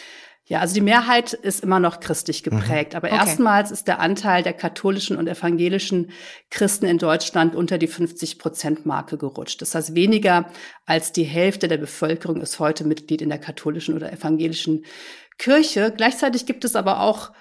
Ja, 0.50 0.62
also 0.62 0.74
die 0.74 0.82
Mehrheit 0.82 1.34
ist 1.34 1.62
immer 1.62 1.82
noch 1.82 2.00
christlich 2.00 2.46
mhm. 2.46 2.52
geprägt. 2.52 2.96
Aber 2.96 3.10
okay. 3.10 3.18
erstmals 3.18 3.70
ist 3.70 3.88
der 3.88 4.00
Anteil 4.00 4.44
der 4.44 4.54
katholischen 4.54 5.18
und 5.18 5.28
evangelischen 5.28 6.12
Christen 6.50 6.86
in 6.86 6.98
Deutschland 6.98 7.54
unter 7.54 7.78
die 7.78 7.88
50 7.88 8.40
Prozent 8.40 8.86
Marke 8.86 9.18
gerutscht. 9.18 9.62
Das 9.62 9.76
heißt, 9.76 9.94
weniger 9.94 10.50
als 10.86 11.12
die 11.12 11.26
Hälfte 11.26 11.68
der 11.68 11.78
Bevölkerung 11.78 12.40
ist 12.40 12.60
heute 12.60 12.86
Mitglied 12.86 13.22
in 13.22 13.30
der 13.30 13.40
katholischen 13.40 13.94
oder 13.94 14.12
evangelischen 14.12 14.86
Kirche. 15.38 15.94
Gleichzeitig 15.96 16.46
gibt 16.46 16.64
es 16.64 16.78
aber 16.78 17.02
auch 17.02 17.32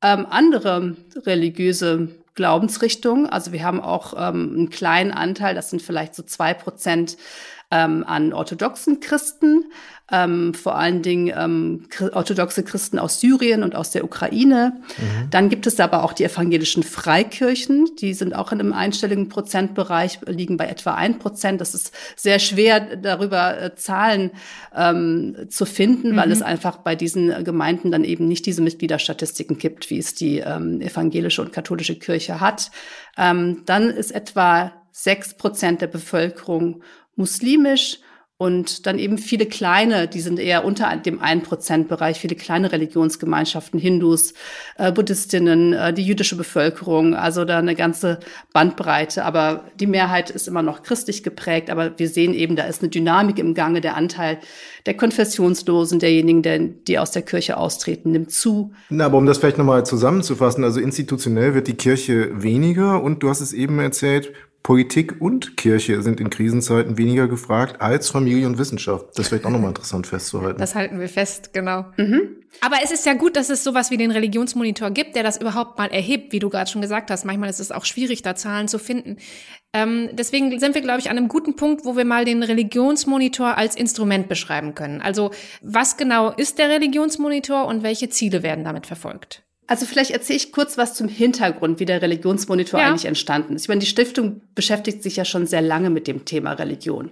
ähm, 0.00 0.24
andere 0.30 0.96
religiöse 1.26 2.08
Glaubensrichtungen. 2.34 3.26
Also 3.26 3.50
wir 3.50 3.64
haben 3.64 3.80
auch 3.80 4.14
ähm, 4.16 4.54
einen 4.56 4.70
kleinen 4.70 5.10
Anteil, 5.10 5.56
das 5.56 5.70
sind 5.70 5.82
vielleicht 5.82 6.14
so 6.14 6.22
zwei 6.22 6.54
Prozent 6.54 7.16
ähm, 7.74 8.04
an 8.06 8.32
orthodoxen 8.32 9.00
Christen 9.00 9.64
ähm, 10.12 10.52
vor 10.52 10.76
allen 10.76 11.00
Dingen 11.00 11.32
ähm, 11.34 11.86
orthodoxe 12.12 12.62
Christen 12.62 12.98
aus 12.98 13.20
Syrien 13.20 13.62
und 13.62 13.74
aus 13.74 13.90
der 13.90 14.04
Ukraine. 14.04 14.74
Mhm. 14.98 15.30
Dann 15.30 15.48
gibt 15.48 15.66
es 15.66 15.80
aber 15.80 16.04
auch 16.04 16.12
die 16.12 16.24
evangelischen 16.24 16.82
Freikirchen, 16.82 17.88
die 17.98 18.12
sind 18.12 18.34
auch 18.34 18.52
in 18.52 18.60
einem 18.60 18.74
einstelligen 18.74 19.30
Prozentbereich, 19.30 20.20
liegen 20.26 20.58
bei 20.58 20.66
etwa 20.66 20.94
ein 20.94 21.18
Prozent. 21.18 21.60
Das 21.60 21.74
ist 21.74 21.92
sehr 22.16 22.38
schwer, 22.38 22.96
darüber 22.96 23.60
äh, 23.60 23.74
Zahlen 23.76 24.30
ähm, 24.76 25.46
zu 25.48 25.64
finden, 25.64 26.12
mhm. 26.12 26.16
weil 26.16 26.30
es 26.30 26.42
einfach 26.42 26.76
bei 26.78 26.94
diesen 26.94 27.42
Gemeinden 27.42 27.90
dann 27.90 28.04
eben 28.04 28.28
nicht 28.28 28.44
diese 28.44 28.60
Mitgliederstatistiken 28.60 29.56
gibt, 29.56 29.88
wie 29.88 29.98
es 29.98 30.14
die 30.14 30.38
ähm, 30.38 30.82
evangelische 30.82 31.40
und 31.40 31.52
katholische 31.52 31.98
Kirche 31.98 32.40
hat. 32.40 32.70
Ähm, 33.16 33.62
dann 33.64 33.88
ist 33.88 34.10
etwa 34.10 34.72
sechs 34.92 35.34
Prozent 35.34 35.80
der 35.80 35.88
Bevölkerung 35.88 36.82
muslimisch 37.16 37.98
und 38.36 38.86
dann 38.86 38.98
eben 38.98 39.16
viele 39.16 39.46
kleine, 39.46 40.08
die 40.08 40.20
sind 40.20 40.40
eher 40.40 40.64
unter 40.64 40.96
dem 40.96 41.20
1%-Bereich, 41.20 42.18
viele 42.18 42.34
kleine 42.34 42.72
Religionsgemeinschaften, 42.72 43.78
Hindus, 43.78 44.34
äh, 44.76 44.90
Buddhistinnen, 44.90 45.72
äh, 45.72 45.94
die 45.94 46.02
jüdische 46.02 46.36
Bevölkerung, 46.36 47.14
also 47.14 47.44
da 47.44 47.58
eine 47.58 47.76
ganze 47.76 48.18
Bandbreite. 48.52 49.24
Aber 49.24 49.64
die 49.78 49.86
Mehrheit 49.86 50.30
ist 50.30 50.48
immer 50.48 50.62
noch 50.62 50.82
christlich 50.82 51.22
geprägt. 51.22 51.70
Aber 51.70 51.96
wir 51.96 52.08
sehen 52.08 52.34
eben, 52.34 52.56
da 52.56 52.64
ist 52.64 52.82
eine 52.82 52.90
Dynamik 52.90 53.38
im 53.38 53.54
Gange. 53.54 53.80
Der 53.80 53.96
Anteil 53.96 54.38
der 54.84 54.94
Konfessionslosen, 54.94 56.00
derjenigen, 56.00 56.42
der, 56.42 56.58
die 56.58 56.98
aus 56.98 57.12
der 57.12 57.22
Kirche 57.22 57.56
austreten, 57.56 58.10
nimmt 58.10 58.32
zu. 58.32 58.72
Na, 58.90 59.06
aber 59.06 59.18
um 59.18 59.26
das 59.26 59.38
vielleicht 59.38 59.58
nochmal 59.58 59.86
zusammenzufassen, 59.86 60.64
also 60.64 60.80
institutionell 60.80 61.54
wird 61.54 61.68
die 61.68 61.74
Kirche 61.74 62.42
weniger 62.42 63.00
und 63.00 63.22
du 63.22 63.28
hast 63.28 63.40
es 63.40 63.52
eben 63.52 63.78
erzählt, 63.78 64.32
Politik 64.64 65.20
und 65.20 65.58
Kirche 65.58 66.00
sind 66.00 66.20
in 66.20 66.30
Krisenzeiten 66.30 66.96
weniger 66.96 67.28
gefragt 67.28 67.82
als 67.82 68.08
Familie 68.08 68.46
und 68.46 68.56
Wissenschaft. 68.56 69.10
Das 69.14 69.30
wäre 69.30 69.44
auch 69.44 69.50
nochmal 69.50 69.68
interessant 69.68 70.06
festzuhalten. 70.06 70.58
Das 70.58 70.74
halten 70.74 70.98
wir 70.98 71.10
fest, 71.10 71.52
genau. 71.52 71.84
Mhm. 71.98 72.38
Aber 72.62 72.76
es 72.82 72.90
ist 72.90 73.04
ja 73.04 73.12
gut, 73.12 73.36
dass 73.36 73.50
es 73.50 73.62
sowas 73.62 73.90
wie 73.90 73.98
den 73.98 74.10
Religionsmonitor 74.10 74.90
gibt, 74.90 75.16
der 75.16 75.22
das 75.22 75.38
überhaupt 75.38 75.76
mal 75.76 75.88
erhebt, 75.88 76.32
wie 76.32 76.38
du 76.38 76.48
gerade 76.48 76.70
schon 76.70 76.80
gesagt 76.80 77.10
hast. 77.10 77.26
Manchmal 77.26 77.50
ist 77.50 77.60
es 77.60 77.72
auch 77.72 77.84
schwierig, 77.84 78.22
da 78.22 78.36
Zahlen 78.36 78.66
zu 78.66 78.78
finden. 78.78 79.18
Ähm, 79.74 80.08
deswegen 80.12 80.58
sind 80.58 80.74
wir, 80.74 80.80
glaube 80.80 81.00
ich, 81.00 81.10
an 81.10 81.18
einem 81.18 81.28
guten 81.28 81.56
Punkt, 81.56 81.84
wo 81.84 81.94
wir 81.94 82.06
mal 82.06 82.24
den 82.24 82.42
Religionsmonitor 82.42 83.58
als 83.58 83.76
Instrument 83.76 84.28
beschreiben 84.28 84.74
können. 84.74 85.02
Also 85.02 85.30
was 85.60 85.98
genau 85.98 86.30
ist 86.30 86.58
der 86.58 86.70
Religionsmonitor 86.70 87.66
und 87.66 87.82
welche 87.82 88.08
Ziele 88.08 88.42
werden 88.42 88.64
damit 88.64 88.86
verfolgt? 88.86 89.43
Also 89.66 89.86
vielleicht 89.86 90.10
erzähle 90.10 90.36
ich 90.36 90.52
kurz 90.52 90.76
was 90.76 90.94
zum 90.94 91.08
Hintergrund, 91.08 91.80
wie 91.80 91.86
der 91.86 92.02
Religionsmonitor 92.02 92.80
ja. 92.80 92.86
eigentlich 92.86 93.06
entstanden 93.06 93.54
ist. 93.54 93.62
Ich 93.62 93.68
meine, 93.68 93.80
die 93.80 93.86
Stiftung 93.86 94.42
beschäftigt 94.54 95.02
sich 95.02 95.16
ja 95.16 95.24
schon 95.24 95.46
sehr 95.46 95.62
lange 95.62 95.88
mit 95.88 96.06
dem 96.06 96.26
Thema 96.26 96.52
Religion. 96.52 97.10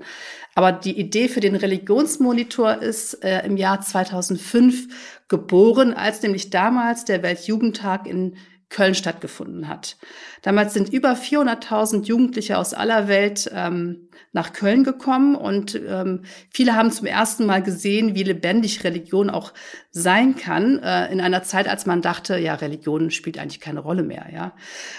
Aber 0.54 0.70
die 0.70 0.98
Idee 0.98 1.28
für 1.28 1.40
den 1.40 1.56
Religionsmonitor 1.56 2.82
ist 2.82 3.24
äh, 3.24 3.46
im 3.46 3.56
Jahr 3.56 3.80
2005 3.80 4.88
geboren, 5.28 5.94
als 5.94 6.20
nämlich 6.22 6.50
damals 6.50 7.06
der 7.06 7.22
Weltjugendtag 7.22 8.06
in 8.06 8.36
Köln 8.72 8.94
stattgefunden 8.94 9.68
hat. 9.68 9.96
Damals 10.40 10.72
sind 10.72 10.92
über 10.92 11.12
400.000 11.12 12.04
Jugendliche 12.04 12.58
aus 12.58 12.72
aller 12.72 13.06
Welt 13.06 13.50
ähm, 13.54 14.08
nach 14.32 14.54
Köln 14.54 14.82
gekommen 14.82 15.36
und 15.36 15.78
ähm, 15.86 16.22
viele 16.50 16.74
haben 16.74 16.90
zum 16.90 17.06
ersten 17.06 17.44
Mal 17.44 17.62
gesehen, 17.62 18.14
wie 18.14 18.22
lebendig 18.22 18.82
Religion 18.82 19.28
auch 19.28 19.52
sein 19.90 20.36
kann 20.36 20.78
äh, 20.78 21.12
in 21.12 21.20
einer 21.20 21.42
Zeit, 21.42 21.68
als 21.68 21.84
man 21.84 22.00
dachte, 22.00 22.38
ja, 22.38 22.54
Religion 22.54 23.10
spielt 23.10 23.38
eigentlich 23.38 23.60
keine 23.60 23.80
Rolle 23.80 24.02
mehr, 24.02 24.26
ja. 24.32 24.54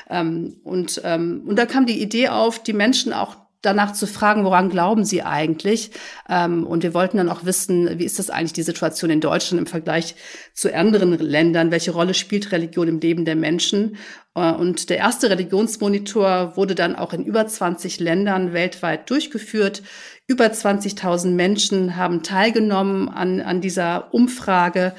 Ähm, 0.07 0.57
und 0.63 1.01
ähm, 1.03 1.43
und 1.45 1.57
da 1.57 1.65
kam 1.65 1.88
die 1.88 2.01
Idee 2.01 2.29
auf, 2.29 2.62
die 2.62 2.73
Menschen 2.73 3.12
auch 3.12 3.42
danach 3.63 3.93
zu 3.93 4.06
fragen, 4.06 4.43
woran 4.43 4.69
glauben 4.69 5.06
Sie 5.06 5.23
eigentlich? 5.23 5.91
Ähm, 6.30 6.67
und 6.67 6.84
wir 6.84 6.93
wollten 6.93 7.17
dann 7.17 7.30
auch 7.30 7.45
wissen, 7.45 7.97
wie 7.97 8.06
ist 8.06 8.19
das 8.19 8.30
eigentlich 8.30 8.54
die 8.54 8.62
Situation 8.62 9.10
in 9.10 9.21
Deutschland 9.21 9.60
im 9.60 9.65
Vergleich 9.65 10.15
zu 10.54 10.73
anderen 10.73 11.17
Ländern? 11.17 11.71
Welche 11.71 11.91
Rolle 11.91 12.13
spielt 12.13 12.52
Religion 12.52 12.88
im 12.88 12.99
Leben 12.99 13.26
der 13.26 13.36
Menschen? 13.36 13.97
Äh, 14.36 14.52
und 14.52 14.89
der 14.89 14.97
erste 14.97 15.30
Religionsmonitor 15.30 16.56
wurde 16.56 16.76
dann 16.76 16.95
auch 16.95 17.13
in 17.13 17.26
über 17.26 17.47
20 17.47 17.99
Ländern 17.99 18.54
weltweit 18.54 19.10
durchgeführt. 19.10 19.82
Über 20.28 20.45
20.000 20.45 21.32
Menschen 21.32 21.97
haben 21.97 22.23
teilgenommen 22.23 23.10
an, 23.10 23.41
an 23.41 23.62
dieser 23.62 24.13
Umfrage 24.13 24.93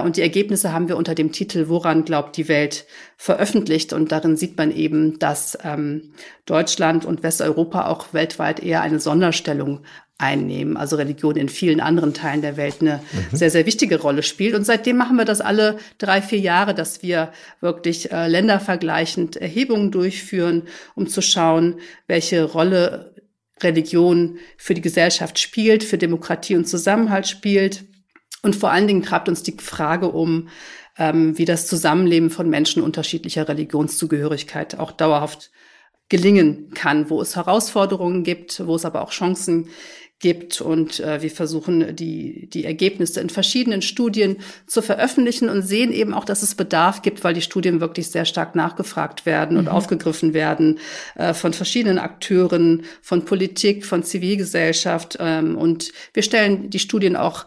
und 0.00 0.16
die 0.16 0.22
Ergebnisse 0.22 0.72
haben 0.72 0.88
wir 0.88 0.96
unter 0.96 1.14
dem 1.14 1.32
Titel 1.32 1.68
Woran 1.68 2.04
glaubt 2.04 2.36
die 2.36 2.48
Welt 2.48 2.86
veröffentlicht. 3.16 3.92
Und 3.92 4.12
darin 4.12 4.36
sieht 4.36 4.58
man 4.58 4.70
eben, 4.70 5.18
dass 5.18 5.56
ähm, 5.64 6.12
Deutschland 6.44 7.04
und 7.04 7.22
Westeuropa 7.22 7.86
auch 7.86 8.12
weltweit 8.12 8.60
eher 8.60 8.82
eine 8.82 9.00
Sonderstellung 9.00 9.80
einnehmen. 10.18 10.76
Also 10.76 10.96
Religion 10.96 11.36
in 11.36 11.48
vielen 11.48 11.80
anderen 11.80 12.12
Teilen 12.12 12.42
der 12.42 12.56
Welt 12.56 12.76
eine 12.80 13.00
mhm. 13.12 13.36
sehr, 13.36 13.50
sehr 13.50 13.64
wichtige 13.64 14.00
Rolle 14.00 14.22
spielt. 14.22 14.54
Und 14.54 14.64
seitdem 14.64 14.98
machen 14.98 15.16
wir 15.16 15.24
das 15.24 15.40
alle 15.40 15.78
drei, 15.98 16.20
vier 16.20 16.40
Jahre, 16.40 16.74
dass 16.74 17.02
wir 17.02 17.32
wirklich 17.60 18.12
äh, 18.12 18.28
ländervergleichend 18.28 19.36
Erhebungen 19.36 19.90
durchführen, 19.90 20.64
um 20.94 21.06
zu 21.06 21.22
schauen, 21.22 21.76
welche 22.06 22.44
Rolle 22.44 23.14
Religion 23.62 24.38
für 24.56 24.74
die 24.74 24.80
Gesellschaft 24.80 25.38
spielt, 25.38 25.84
für 25.84 25.98
Demokratie 25.98 26.56
und 26.56 26.66
Zusammenhalt 26.66 27.26
spielt. 27.26 27.84
Und 28.42 28.56
vor 28.56 28.70
allen 28.70 28.86
Dingen 28.86 29.02
treibt 29.02 29.28
uns 29.28 29.42
die 29.42 29.56
Frage 29.58 30.08
um, 30.08 30.48
ähm, 30.98 31.36
wie 31.38 31.44
das 31.44 31.66
Zusammenleben 31.66 32.30
von 32.30 32.48
Menschen 32.48 32.82
unterschiedlicher 32.82 33.48
Religionszugehörigkeit 33.48 34.78
auch 34.78 34.92
dauerhaft 34.92 35.50
gelingen 36.08 36.70
kann, 36.74 37.08
wo 37.08 37.22
es 37.22 37.36
Herausforderungen 37.36 38.24
gibt, 38.24 38.66
wo 38.66 38.74
es 38.74 38.84
aber 38.84 39.02
auch 39.02 39.10
Chancen 39.10 39.68
gibt. 40.18 40.60
Und 40.60 41.00
äh, 41.00 41.22
wir 41.22 41.30
versuchen, 41.30 41.96
die, 41.96 42.50
die 42.50 42.64
Ergebnisse 42.64 43.20
in 43.20 43.30
verschiedenen 43.30 43.80
Studien 43.80 44.36
zu 44.66 44.82
veröffentlichen 44.82 45.48
und 45.48 45.62
sehen 45.62 45.92
eben 45.92 46.12
auch, 46.12 46.24
dass 46.24 46.42
es 46.42 46.54
Bedarf 46.54 47.02
gibt, 47.02 47.24
weil 47.24 47.32
die 47.32 47.40
Studien 47.40 47.80
wirklich 47.80 48.10
sehr 48.10 48.26
stark 48.26 48.54
nachgefragt 48.54 49.24
werden 49.24 49.56
und 49.56 49.64
mhm. 49.64 49.70
aufgegriffen 49.70 50.34
werden 50.34 50.78
äh, 51.14 51.32
von 51.32 51.54
verschiedenen 51.54 51.98
Akteuren, 51.98 52.82
von 53.00 53.24
Politik, 53.24 53.86
von 53.86 54.02
Zivilgesellschaft. 54.02 55.16
Ähm, 55.20 55.56
und 55.56 55.92
wir 56.12 56.22
stellen 56.22 56.70
die 56.70 56.80
Studien 56.80 57.16
auch 57.16 57.46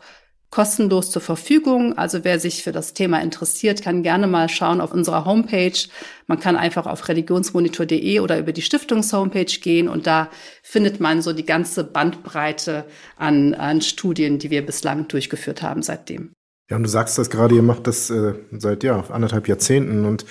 kostenlos 0.53 1.09
zur 1.09 1.23
Verfügung. 1.23 1.97
Also 1.97 2.23
wer 2.23 2.39
sich 2.39 2.61
für 2.61 2.71
das 2.71 2.93
Thema 2.93 3.19
interessiert, 3.23 3.81
kann 3.81 4.03
gerne 4.03 4.27
mal 4.27 4.49
schauen 4.49 4.81
auf 4.81 4.93
unserer 4.93 5.25
Homepage. 5.25 5.79
Man 6.27 6.39
kann 6.39 6.55
einfach 6.55 6.85
auf 6.85 7.07
religionsmonitor.de 7.07 8.19
oder 8.19 8.37
über 8.37 8.51
die 8.51 8.61
Stiftungshomepage 8.61 9.61
gehen 9.61 9.89
und 9.89 10.05
da 10.05 10.29
findet 10.61 10.99
man 10.99 11.23
so 11.23 11.33
die 11.33 11.45
ganze 11.45 11.83
Bandbreite 11.83 12.85
an, 13.17 13.55
an 13.55 13.81
Studien, 13.81 14.37
die 14.37 14.51
wir 14.51 14.63
bislang 14.63 15.07
durchgeführt 15.07 15.63
haben 15.63 15.81
seitdem. 15.81 16.33
Ja, 16.69 16.77
und 16.77 16.83
du 16.83 16.89
sagst 16.89 17.17
das 17.17 17.31
gerade, 17.31 17.55
ihr 17.55 17.63
macht 17.63 17.87
das 17.87 18.11
äh, 18.11 18.35
seit 18.51 18.83
ja 18.83 19.03
anderthalb 19.09 19.47
Jahrzehnten 19.47 20.05
und 20.05 20.25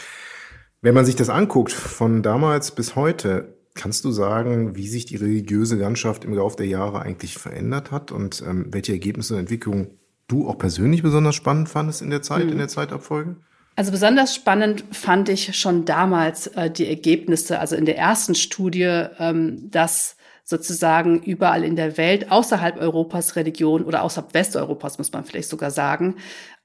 wenn 0.82 0.94
man 0.94 1.04
sich 1.04 1.16
das 1.16 1.30
anguckt 1.30 1.72
von 1.72 2.22
damals 2.22 2.70
bis 2.70 2.94
heute, 2.94 3.56
Kannst 3.74 4.04
du 4.04 4.11
sagen, 4.11 4.76
wie 4.76 4.87
sich 4.87 5.06
die 5.06 5.16
religiöse 5.16 5.76
Landschaft 5.76 6.26
im 6.26 6.35
Laufe 6.35 6.56
der 6.56 6.66
Jahre 6.66 7.00
eigentlich 7.00 7.38
verändert 7.38 7.90
hat 7.90 8.12
und 8.12 8.44
ähm, 8.46 8.66
welche 8.68 8.92
Ergebnisse 8.92 9.32
und 9.32 9.40
Entwicklungen 9.40 9.98
du 10.33 10.49
auch 10.49 10.59
persönlich 10.59 11.03
besonders 11.03 11.35
spannend 11.35 11.68
fandest 11.68 12.03
in 12.03 12.11
der 12.11 12.23
Zeit, 12.23 12.45
mhm. 12.47 12.53
in 12.53 12.59
der 12.59 12.68
Zeitabfolge? 12.68 13.37
Also 13.77 13.90
besonders 13.90 14.35
spannend 14.35 14.85
fand 14.90 15.29
ich 15.29 15.57
schon 15.57 15.85
damals 15.85 16.47
äh, 16.49 16.71
die 16.71 16.88
Ergebnisse, 16.88 17.59
also 17.59 17.75
in 17.77 17.87
der 17.87 17.97
ersten 17.97 18.35
Studie, 18.35 19.07
ähm, 19.18 19.71
dass 19.71 20.16
sozusagen 20.45 21.23
überall 21.23 21.64
in 21.64 21.77
der 21.77 21.97
Welt, 21.97 22.31
außerhalb 22.31 22.77
Europas 22.79 23.37
Religion 23.37 23.85
oder 23.85 24.03
außerhalb 24.03 24.35
Westeuropas, 24.35 24.99
muss 24.99 25.12
man 25.12 25.25
vielleicht 25.25 25.49
sogar 25.49 25.71
sagen, 25.71 26.16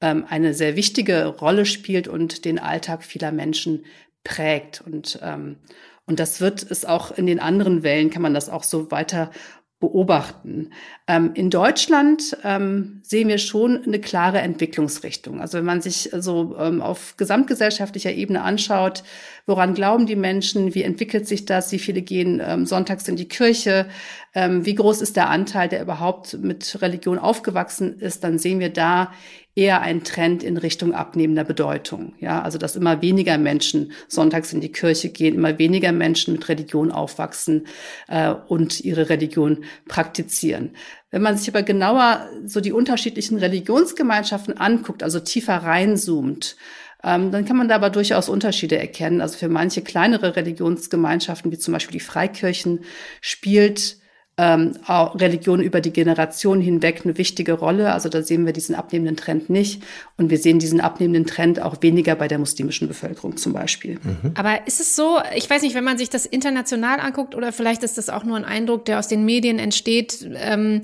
ähm, 0.02 0.26
eine 0.28 0.54
sehr 0.54 0.76
wichtige 0.76 1.28
Rolle 1.28 1.66
spielt 1.66 2.08
und 2.08 2.44
den 2.44 2.60
Alltag 2.60 3.04
vieler 3.04 3.32
Menschen 3.32 3.86
prägt. 4.24 4.84
Und, 4.86 5.20
ähm, 5.22 5.58
Und 6.06 6.20
das 6.20 6.42
wird 6.42 6.64
es 6.70 6.86
auch 6.86 7.12
in 7.12 7.28
den 7.28 7.40
anderen 7.40 7.84
Wellen, 7.84 8.10
kann 8.10 8.22
man 8.22 8.34
das 8.34 8.50
auch 8.50 8.64
so 8.64 8.92
weiter 8.92 9.30
beobachten. 9.80 10.72
Ähm, 11.08 11.32
in 11.36 11.52
Deutschland 11.52 12.36
ähm, 12.44 13.00
sehen 13.04 13.28
wir 13.28 13.38
schon 13.38 13.84
eine 13.84 14.00
klare 14.00 14.40
Entwicklungsrichtung. 14.40 15.40
Also 15.40 15.60
wenn 15.60 15.66
man 15.66 15.82
sich 15.82 16.10
so 16.18 16.56
ähm, 16.58 16.82
auf 16.82 17.16
gesamtgesellschaftlicher 17.18 18.12
Ebene 18.12 18.42
anschaut, 18.42 19.04
woran 19.46 19.76
glauben 19.76 20.08
die 20.08 20.16
Menschen, 20.16 20.74
wie 20.74 20.82
entwickelt 20.82 21.28
sich 21.28 21.46
das, 21.46 21.72
wie 21.72 21.80
viele 21.80 22.02
gehen 22.02 22.42
ähm, 22.44 22.66
sonntags 22.66 23.08
in 23.08 23.18
die 23.18 23.28
Kirche, 23.28 23.88
ähm, 24.34 24.66
wie 24.66 24.76
groß 24.76 25.02
ist 25.02 25.16
der 25.16 25.30
Anteil, 25.30 25.70
der 25.70 25.84
überhaupt 25.84 26.34
mit 26.42 26.82
Religion 26.82 27.20
aufgewachsen 27.20 28.00
ist, 28.00 28.24
dann 28.24 28.40
sehen 28.40 28.60
wir 28.60 28.70
da 28.70 29.12
eher 29.58 29.82
ein 29.82 30.04
Trend 30.04 30.44
in 30.44 30.56
Richtung 30.56 30.94
abnehmender 30.94 31.44
Bedeutung. 31.44 32.14
Ja, 32.20 32.44
also 32.44 32.60
dass 32.60 32.76
immer 32.76 33.02
weniger 33.02 33.40
Menschen 33.40 33.92
sonntags 34.08 34.54
in 34.54 34.62
die 34.62 34.72
Kirche 34.72 35.10
gehen, 35.10 35.34
immer 35.34 35.58
weniger 35.58 35.92
Menschen 35.92 36.34
mit 36.34 36.48
Religion 36.48 36.92
aufwachsen 36.92 37.66
äh, 38.08 38.32
und 38.32 38.82
ihre 38.82 39.10
Religion 39.10 39.66
praktizieren. 39.88 40.76
Wenn 41.10 41.24
man 41.24 41.38
sich 41.38 41.50
aber 41.50 41.64
genauer 41.64 42.30
so 42.46 42.62
die 42.62 42.72
unterschiedlichen 42.72 43.40
Religionsgemeinschaften 43.40 44.58
anguckt, 44.58 45.02
also 45.02 45.20
tiefer 45.20 45.56
reinzoomt, 45.56 46.56
ähm, 47.04 47.32
dann 47.32 47.46
kann 47.46 47.58
man 47.58 47.68
da 47.68 47.76
aber 47.76 47.90
durchaus 47.90 48.30
Unterschiede 48.30 48.78
erkennen. 48.78 49.22
Also 49.22 49.40
für 49.40 49.50
manche 49.50 49.82
kleinere 49.82 50.36
Religionsgemeinschaften, 50.36 51.52
wie 51.52 51.58
zum 51.58 51.74
Beispiel 51.74 51.94
die 51.94 52.06
Freikirchen, 52.06 52.82
spielt 53.22 53.98
ähm, 54.38 54.74
Religion 54.88 55.62
über 55.62 55.82
die 55.82 55.92
Generation 55.92 56.62
hinweg 56.62 57.02
eine 57.04 57.18
wichtige 57.18 57.54
Rolle. 57.54 57.92
Also 57.92 58.08
da 58.08 58.22
sehen 58.22 58.46
wir 58.46 58.54
diesen 58.54 58.76
abnehmenden 58.76 59.18
Trend 59.18 59.50
nicht. 59.50 59.84
Und 60.16 60.30
wir 60.30 60.38
sehen 60.38 60.60
diesen 60.60 60.80
abnehmenden 60.80 61.26
Trend 61.26 61.60
auch 61.60 61.82
weniger 61.82 62.16
bei 62.16 62.28
der 62.28 62.38
muslimischen 62.38 62.88
Bevölkerung 62.88 63.38
zum 63.38 63.54
Beispiel. 63.54 63.96
Mhm. 63.96 64.34
Aber 64.36 64.68
ist 64.68 64.80
es 64.80 64.96
so, 64.96 65.20
ich 65.36 65.50
weiß 65.50 65.64
nicht, 65.64 65.74
wenn 65.74 65.84
man 65.84 65.98
sich 65.98 66.10
das 66.10 66.28
international 66.28 67.00
anguckt 67.00 67.34
oder 67.34 67.52
vielleicht 67.52 67.82
ist 67.84 67.98
das 67.98 68.10
auch 68.10 68.24
nur 68.24 68.38
ein 68.38 68.46
Eindruck, 68.46 68.86
der 68.86 69.00
aus 69.00 69.08
den 69.08 69.26
Medien 69.26 69.58
entsteht, 69.58 70.30
ähm, 70.36 70.82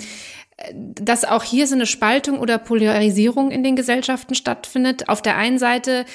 dass 0.73 1.25
auch 1.25 1.43
hier 1.43 1.67
so 1.67 1.75
eine 1.75 1.85
Spaltung 1.85 2.39
oder 2.39 2.57
Polarisierung 2.57 3.51
in 3.51 3.63
den 3.63 3.75
Gesellschaften 3.75 4.33
stattfindet. 4.33 5.09
Auf 5.09 5.21
der 5.21 5.37
einen 5.37 5.59
Seite 5.59 6.05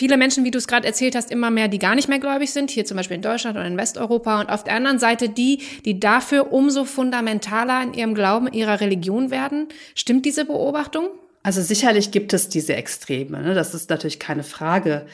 viele 0.00 0.16
Menschen, 0.16 0.46
wie 0.46 0.50
du 0.50 0.56
es 0.56 0.66
gerade 0.66 0.86
erzählt 0.86 1.14
hast, 1.14 1.30
immer 1.30 1.50
mehr, 1.50 1.68
die 1.68 1.78
gar 1.78 1.94
nicht 1.94 2.08
mehr 2.08 2.18
gläubig 2.18 2.50
sind, 2.52 2.70
hier 2.70 2.86
zum 2.86 2.96
Beispiel 2.96 3.16
in 3.16 3.22
Deutschland 3.22 3.58
oder 3.58 3.66
in 3.66 3.76
Westeuropa. 3.76 4.40
Und 4.40 4.48
auf 4.48 4.64
der 4.64 4.72
anderen 4.72 4.98
Seite 4.98 5.28
die, 5.28 5.60
die 5.84 6.00
dafür 6.00 6.54
umso 6.54 6.86
fundamentaler 6.86 7.82
in 7.82 7.92
ihrem 7.92 8.14
Glauben, 8.14 8.50
ihrer 8.50 8.80
Religion 8.80 9.30
werden. 9.30 9.68
Stimmt 9.94 10.24
diese 10.24 10.46
Beobachtung? 10.46 11.10
Also 11.42 11.60
sicherlich 11.60 12.12
gibt 12.12 12.32
es 12.32 12.48
diese 12.48 12.76
Extreme. 12.76 13.42
Ne? 13.42 13.52
Das 13.52 13.74
ist 13.74 13.90
natürlich 13.90 14.18
keine 14.18 14.42
Frage. 14.42 15.04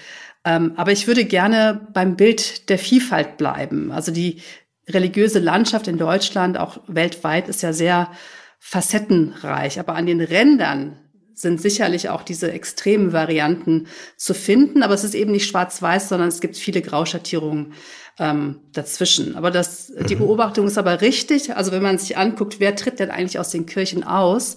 Ähm, 0.45 0.75
aber 0.77 0.93
ich 0.93 1.09
würde 1.09 1.25
gerne 1.25 1.89
beim 1.93 2.15
Bild 2.15 2.69
der 2.69 2.79
Vielfalt 2.79 3.39
bleiben. 3.39 3.91
Also 3.91 4.13
die 4.13 4.41
religiöse 4.89 5.41
Landschaft 5.41 5.89
in 5.89 5.99
Deutschland, 5.99 6.57
auch 6.59 6.79
weltweit, 6.87 7.49
ist 7.49 7.61
ja 7.61 7.73
sehr 7.73 8.13
facettenreich. 8.61 9.81
Aber 9.81 9.97
an 9.97 10.07
den 10.07 10.21
Rändern 10.21 10.97
sind 11.37 11.61
sicherlich 11.61 12.09
auch 12.09 12.23
diese 12.23 12.51
extremen 12.51 13.13
Varianten 13.13 13.89
zu 14.17 14.33
finden, 14.33 14.83
aber 14.83 14.95
es 14.95 15.05
ist 15.05 15.15
eben 15.15 15.33
nicht 15.33 15.47
schwarz-weiß, 15.47 16.09
sondern 16.09 16.29
es 16.29 16.41
gibt 16.41 16.57
viele 16.57 16.81
Grauschattierungen 16.81 17.75
ähm, 18.19 18.61
dazwischen. 18.73 19.37
Aber 19.37 19.51
das, 19.51 19.93
die 20.09 20.15
mhm. 20.15 20.21
Beobachtung 20.21 20.67
ist 20.67 20.79
aber 20.79 21.03
richtig. 21.03 21.55
Also 21.55 21.73
wenn 21.73 21.83
man 21.83 21.99
sich 21.99 22.17
anguckt, 22.17 22.59
wer 22.59 22.75
tritt 22.75 23.01
denn 23.01 23.11
eigentlich 23.11 23.39
aus 23.39 23.51
den 23.51 23.67
Kirchen 23.67 24.03
aus, 24.03 24.57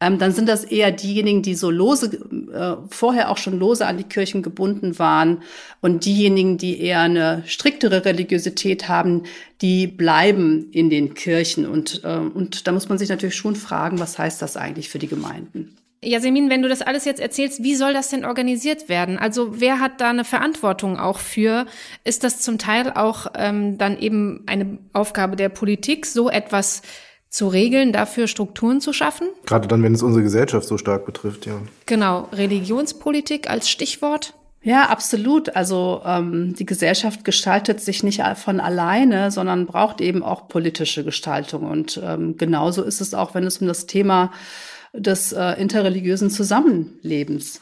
ähm, 0.00 0.18
dann 0.18 0.32
sind 0.32 0.48
das 0.48 0.64
eher 0.64 0.90
diejenigen, 0.90 1.42
die 1.42 1.54
so 1.54 1.70
lose, 1.70 2.06
äh, 2.52 2.76
vorher 2.88 3.30
auch 3.30 3.38
schon 3.38 3.56
lose 3.56 3.86
an 3.86 3.96
die 3.96 4.04
Kirchen 4.04 4.42
gebunden 4.42 4.98
waren 4.98 5.42
und 5.80 6.04
diejenigen, 6.04 6.58
die 6.58 6.80
eher 6.80 7.00
eine 7.00 7.44
striktere 7.46 8.04
Religiosität 8.04 8.88
haben, 8.88 9.22
die 9.60 9.86
bleiben 9.86 10.68
in 10.72 10.90
den 10.90 11.14
Kirchen. 11.14 11.64
Und, 11.64 12.02
äh, 12.02 12.16
und 12.16 12.66
da 12.66 12.72
muss 12.72 12.88
man 12.88 12.98
sich 12.98 13.08
natürlich 13.08 13.36
schon 13.36 13.54
fragen, 13.54 14.00
was 14.00 14.18
heißt 14.18 14.42
das 14.42 14.56
eigentlich 14.56 14.88
für 14.88 14.98
die 14.98 15.08
Gemeinden? 15.08 15.76
Jasmin, 16.02 16.48
wenn 16.48 16.62
du 16.62 16.68
das 16.68 16.82
alles 16.82 17.04
jetzt 17.04 17.20
erzählst, 17.20 17.62
wie 17.62 17.74
soll 17.74 17.92
das 17.92 18.08
denn 18.08 18.24
organisiert 18.24 18.88
werden? 18.88 19.18
Also 19.18 19.60
wer 19.60 19.80
hat 19.80 20.00
da 20.00 20.10
eine 20.10 20.24
Verantwortung 20.24 20.98
auch 20.98 21.18
für? 21.18 21.66
Ist 22.04 22.22
das 22.24 22.40
zum 22.40 22.58
Teil 22.58 22.92
auch 22.94 23.26
ähm, 23.34 23.78
dann 23.78 23.98
eben 23.98 24.44
eine 24.46 24.78
Aufgabe 24.92 25.36
der 25.36 25.48
Politik, 25.48 26.06
so 26.06 26.30
etwas 26.30 26.82
zu 27.30 27.48
regeln, 27.48 27.92
dafür 27.92 28.26
Strukturen 28.26 28.80
zu 28.80 28.92
schaffen. 28.92 29.28
Gerade 29.44 29.68
dann, 29.68 29.82
wenn 29.82 29.94
es 29.94 30.02
unsere 30.02 30.22
Gesellschaft 30.22 30.66
so 30.66 30.78
stark 30.78 31.04
betrifft, 31.04 31.46
ja. 31.46 31.60
Genau, 31.86 32.28
Religionspolitik 32.32 33.50
als 33.50 33.68
Stichwort. 33.68 34.34
Ja, 34.62 34.86
absolut. 34.86 35.54
Also 35.54 36.02
ähm, 36.04 36.54
die 36.58 36.66
Gesellschaft 36.66 37.24
gestaltet 37.24 37.80
sich 37.80 38.02
nicht 38.02 38.22
von 38.36 38.60
alleine, 38.60 39.30
sondern 39.30 39.66
braucht 39.66 40.00
eben 40.00 40.22
auch 40.22 40.48
politische 40.48 41.04
Gestaltung. 41.04 41.64
Und 41.64 42.00
ähm, 42.02 42.36
genauso 42.36 42.82
ist 42.82 43.00
es 43.00 43.14
auch, 43.14 43.34
wenn 43.34 43.44
es 43.44 43.58
um 43.58 43.68
das 43.68 43.86
Thema 43.86 44.32
des 44.92 45.32
äh, 45.32 45.52
interreligiösen 45.60 46.30
Zusammenlebens 46.30 47.60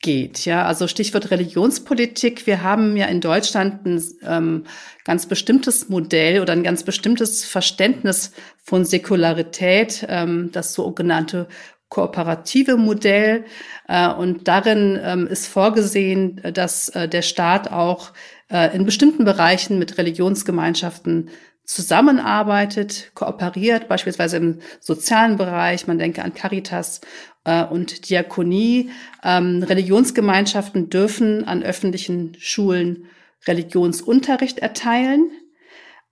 geht. 0.00 0.44
Ja, 0.44 0.64
also 0.66 0.88
Stichwort 0.88 1.30
Religionspolitik. 1.30 2.46
Wir 2.46 2.62
haben 2.62 2.96
ja 2.96 3.06
in 3.06 3.20
Deutschland 3.20 3.86
ein 3.86 4.02
ähm, 4.22 4.64
ganz 5.04 5.26
bestimmtes 5.26 5.88
Modell 5.88 6.40
oder 6.40 6.52
ein 6.52 6.62
ganz 6.62 6.82
bestimmtes 6.82 7.44
Verständnis 7.44 8.32
von 8.62 8.84
Säkularität, 8.84 10.06
ähm, 10.08 10.50
das 10.52 10.74
sogenannte 10.74 11.48
kooperative 11.88 12.76
Modell. 12.76 13.44
Äh, 13.88 14.12
und 14.12 14.48
darin 14.48 15.00
ähm, 15.02 15.26
ist 15.26 15.46
vorgesehen, 15.46 16.42
dass 16.52 16.88
äh, 16.90 17.08
der 17.08 17.22
Staat 17.22 17.72
auch 17.72 18.12
äh, 18.50 18.76
in 18.76 18.84
bestimmten 18.84 19.24
Bereichen 19.24 19.78
mit 19.78 19.98
Religionsgemeinschaften 19.98 21.30
zusammenarbeitet, 21.66 23.10
kooperiert, 23.14 23.88
beispielsweise 23.88 24.36
im 24.38 24.60
sozialen 24.80 25.36
Bereich. 25.36 25.86
Man 25.86 25.98
denke 25.98 26.22
an 26.22 26.32
Caritas 26.32 27.00
äh, 27.44 27.64
und 27.64 28.08
Diakonie. 28.08 28.90
Ähm, 29.22 29.62
Religionsgemeinschaften 29.62 30.88
dürfen 30.88 31.44
an 31.44 31.62
öffentlichen 31.62 32.36
Schulen 32.38 33.06
Religionsunterricht 33.46 34.60
erteilen. 34.60 35.30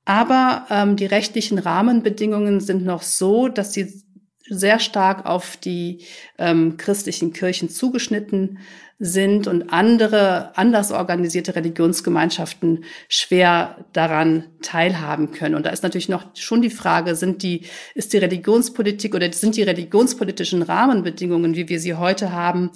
Aber 0.04 0.66
ähm, 0.70 0.96
die 0.96 1.06
rechtlichen 1.06 1.58
Rahmenbedingungen 1.58 2.60
sind 2.60 2.84
noch 2.84 3.02
so, 3.02 3.48
dass 3.48 3.72
sie 3.72 4.02
sehr 4.48 4.78
stark 4.78 5.26
auf 5.26 5.57
die 5.57 6.04
ähm, 6.38 6.76
christlichen 6.76 7.33
Kirchen 7.33 7.68
zugeschnitten 7.68 8.59
sind 9.00 9.48
und 9.48 9.72
andere 9.72 10.57
anders 10.57 10.92
organisierte 10.92 11.57
Religionsgemeinschaften 11.57 12.85
schwer 13.09 13.85
daran 13.92 14.44
teilhaben 14.62 15.33
können. 15.33 15.57
Und 15.57 15.66
da 15.66 15.70
ist 15.70 15.83
natürlich 15.83 16.09
noch 16.09 16.24
schon 16.37 16.62
die 16.62 16.70
Frage, 16.70 17.16
sind 17.16 17.42
die, 17.42 17.62
ist 17.94 18.12
die 18.12 18.18
Religionspolitik 18.18 19.14
oder 19.14 19.33
sind 19.33 19.57
die 19.57 19.62
religionspolitischen 19.62 20.62
Rahmenbedingungen, 20.62 21.57
wie 21.57 21.68
wir 21.68 21.80
sie 21.80 21.94
heute 21.94 22.33
haben, 22.33 22.70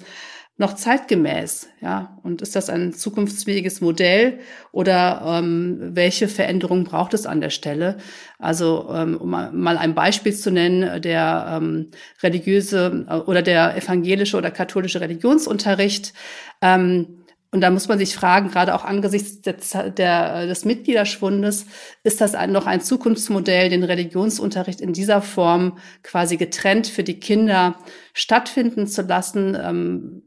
noch 0.59 0.75
zeitgemäß? 0.75 1.69
Ja, 1.81 2.19
und 2.21 2.41
ist 2.41 2.55
das 2.55 2.69
ein 2.69 2.93
zukunftsfähiges 2.93 3.79
Modell 3.79 4.39
oder 4.71 5.23
ähm, 5.25 5.91
welche 5.95 6.27
Veränderungen 6.27 6.83
braucht 6.83 7.13
es 7.13 7.25
an 7.25 7.39
der 7.39 7.49
Stelle? 7.49 7.97
Also 8.37 8.89
ähm, 8.93 9.17
um 9.17 9.29
mal 9.29 9.77
ein 9.77 9.95
Beispiel 9.95 10.33
zu 10.33 10.51
nennen, 10.51 11.01
der 11.01 11.59
ähm, 11.61 11.91
religiöse 12.21 13.05
äh, 13.09 13.15
oder 13.15 13.41
der 13.41 13.77
evangelische 13.77 14.37
oder 14.37 14.51
katholische 14.51 14.99
Religionsunterricht. 14.99 16.13
Ähm, 16.61 17.19
und 17.51 17.61
da 17.61 17.71
muss 17.71 17.87
man 17.87 17.97
sich 17.97 18.13
fragen, 18.13 18.51
gerade 18.51 18.75
auch 18.75 18.83
angesichts 18.83 19.41
der, 19.41 19.89
der, 19.89 20.45
des 20.45 20.65
Mitgliederschwundes, 20.65 21.65
ist 22.03 22.21
das 22.21 22.35
ein, 22.35 22.51
noch 22.51 22.67
ein 22.67 22.81
Zukunftsmodell, 22.81 23.69
den 23.69 23.83
Religionsunterricht 23.83 24.81
in 24.81 24.93
dieser 24.93 25.21
Form 25.21 25.79
quasi 26.03 26.37
getrennt 26.37 26.85
für 26.85 27.03
die 27.03 27.19
Kinder 27.19 27.75
stattfinden 28.13 28.85
zu 28.85 29.01
lassen? 29.01 29.57
Ähm, 29.59 30.23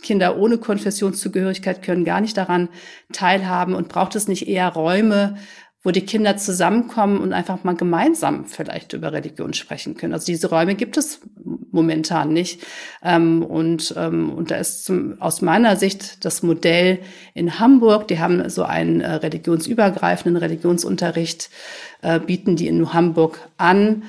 Kinder 0.00 0.36
ohne 0.36 0.58
Konfessionszugehörigkeit 0.58 1.82
können 1.82 2.04
gar 2.04 2.20
nicht 2.20 2.36
daran 2.36 2.68
teilhaben 3.12 3.74
und 3.74 3.88
braucht 3.88 4.16
es 4.16 4.28
nicht 4.28 4.48
eher 4.48 4.68
Räume, 4.68 5.36
wo 5.82 5.90
die 5.90 6.04
Kinder 6.04 6.36
zusammenkommen 6.36 7.18
und 7.20 7.32
einfach 7.32 7.64
mal 7.64 7.74
gemeinsam 7.74 8.44
vielleicht 8.44 8.92
über 8.92 9.12
Religion 9.12 9.54
sprechen 9.54 9.96
können. 9.96 10.12
Also 10.12 10.26
diese 10.26 10.50
Räume 10.50 10.74
gibt 10.74 10.98
es 10.98 11.20
momentan 11.72 12.34
nicht. 12.34 12.62
Ähm, 13.02 13.42
und, 13.42 13.94
ähm, 13.96 14.30
und 14.30 14.50
da 14.50 14.56
ist 14.56 14.84
zum, 14.84 15.20
aus 15.22 15.40
meiner 15.40 15.76
Sicht 15.76 16.24
das 16.24 16.42
Modell 16.42 16.98
in 17.32 17.58
Hamburg, 17.58 18.08
die 18.08 18.18
haben 18.18 18.46
so 18.50 18.64
einen 18.64 19.00
äh, 19.00 19.10
religionsübergreifenden 19.14 20.36
Religionsunterricht, 20.36 21.48
äh, 22.02 22.20
bieten 22.20 22.56
die 22.56 22.68
in 22.68 22.92
Hamburg 22.92 23.38
an. 23.56 24.02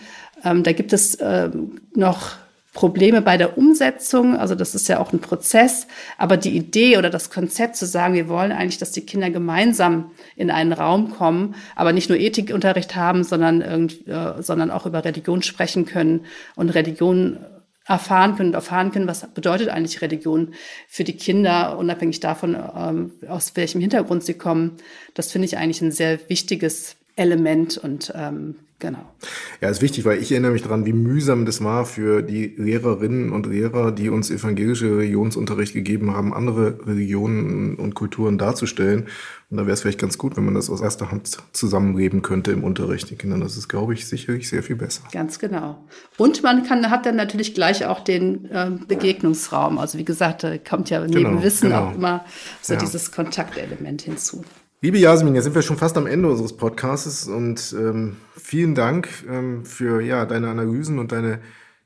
Ähm, 0.44 0.64
da 0.64 0.74
gibt 0.74 0.92
es 0.92 1.16
äh, 1.16 1.52
noch 1.96 2.34
Probleme 2.74 3.22
bei 3.22 3.38
der 3.38 3.58
Umsetzung. 3.58 4.38
Also 4.38 4.56
das 4.56 4.76
ist 4.76 4.88
ja 4.88 5.00
auch 5.00 5.12
ein 5.12 5.20
Prozess. 5.20 5.88
Aber 6.18 6.38
die 6.38 6.56
Idee 6.56 6.98
oder 6.98 7.10
das 7.10 7.30
Konzept 7.30 7.76
zu 7.76 7.86
sagen, 7.86 8.14
wir 8.14 8.30
wollen 8.30 8.52
eigentlich, 8.52 8.78
dass 8.78 8.92
die 8.92 9.06
Kinder 9.06 9.30
gemeinsam 9.30 10.12
in 10.36 10.50
einen 10.50 10.72
Raum 10.72 11.12
kommen, 11.12 11.56
aber 11.76 11.92
nicht 11.92 12.10
nur 12.10 12.18
Ethikunterricht 12.18 12.96
haben, 12.96 13.24
sondern, 13.24 13.62
irgend, 13.62 14.08
äh, 14.08 14.42
sondern 14.42 14.72
auch 14.72 14.86
über 14.86 15.04
Religion 15.04 15.42
sprechen 15.42 15.86
können 15.86 16.26
und 16.56 16.70
Religion 16.70 17.40
erfahren 17.86 18.36
können, 18.38 18.54
erfahren 18.54 18.92
können, 18.92 19.08
was 19.08 19.28
bedeutet 19.34 19.70
eigentlich 19.70 20.02
Religion 20.02 20.54
für 20.88 21.04
die 21.04 21.18
Kinder, 21.18 21.78
unabhängig 21.78 22.22
davon, 22.22 22.56
ähm, 22.56 23.12
aus 23.28 23.56
welchem 23.56 23.82
Hintergrund 23.82 24.24
sie 24.24 24.36
kommen. 24.36 24.78
Das 25.14 25.32
finde 25.32 25.48
ich 25.48 25.58
eigentlich 25.58 25.82
ein 25.82 25.92
sehr 25.92 26.30
wichtiges 26.30 26.96
Element 27.16 27.78
und 27.78 28.12
ähm, 28.16 28.56
Genau. 28.82 29.14
Ja, 29.62 29.70
ist 29.70 29.84
wichtig, 29.84 30.06
weil 30.06 30.20
ich 30.20 30.32
erinnere 30.32 30.54
mich 30.54 30.64
daran, 30.64 30.88
wie 30.88 30.94
mühsam 30.94 31.46
das 31.46 31.64
war 31.64 31.86
für 31.86 32.24
die 32.24 32.56
Lehrerinnen 32.58 33.32
und 33.32 33.46
Lehrer, 33.46 33.92
die 33.92 34.10
uns 34.10 34.32
evangelische 34.32 34.98
Religionsunterricht 34.98 35.76
gegeben 35.76 36.16
haben, 36.16 36.34
andere 36.34 36.80
Religionen 36.88 37.76
und 37.76 37.94
Kulturen 37.94 38.40
darzustellen. 38.40 39.06
Und 39.52 39.58
da 39.58 39.64
wäre 39.68 39.74
es 39.74 39.82
vielleicht 39.82 40.00
ganz 40.00 40.18
gut, 40.18 40.36
wenn 40.36 40.46
man 40.46 40.56
das 40.56 40.72
aus 40.72 40.82
erster 40.82 41.12
Hand 41.12 41.38
zusammenleben 41.52 42.24
könnte 42.24 42.52
im 42.52 42.64
Unterricht 42.64 43.12
den 43.12 43.20
Kindern. 43.20 43.42
Das 43.42 43.56
ist, 43.56 43.70
glaube 43.70 43.94
ich, 43.94 44.08
sicherlich 44.08 44.50
sehr 44.50 44.64
viel 44.64 44.78
besser. 44.78 45.04
Ganz 45.12 45.38
genau. 45.38 45.86
Und 46.18 46.42
man 46.42 46.64
kann, 46.64 46.90
hat 46.90 47.06
dann 47.06 47.16
natürlich 47.16 47.54
gleich 47.54 47.86
auch 47.86 48.00
den 48.00 48.46
äh, 48.46 48.72
Begegnungsraum. 48.88 49.78
Also 49.78 50.00
wie 50.00 50.06
gesagt, 50.06 50.44
da 50.44 50.58
kommt 50.58 50.90
ja 50.90 51.02
neben 51.02 51.24
genau, 51.24 51.44
Wissen 51.44 51.70
genau. 51.70 51.90
auch 51.90 51.96
immer 51.96 52.26
so 52.64 52.74
ja. 52.74 52.80
dieses 52.80 53.12
Kontaktelement 53.12 54.02
hinzu. 54.02 54.44
Liebe 54.84 54.98
Jasmin, 54.98 55.36
jetzt 55.36 55.44
sind 55.44 55.54
wir 55.54 55.62
schon 55.62 55.78
fast 55.78 55.96
am 55.96 56.08
Ende 56.08 56.28
unseres 56.28 56.58
Podcasts 56.58 57.28
und 57.28 57.72
ähm, 57.78 58.18
vielen 58.36 58.74
Dank 58.74 59.10
ähm, 59.30 59.64
für 59.64 60.02
ja, 60.02 60.26
deine 60.26 60.50
Analysen 60.50 60.98
und 60.98 61.12
deine 61.12 61.40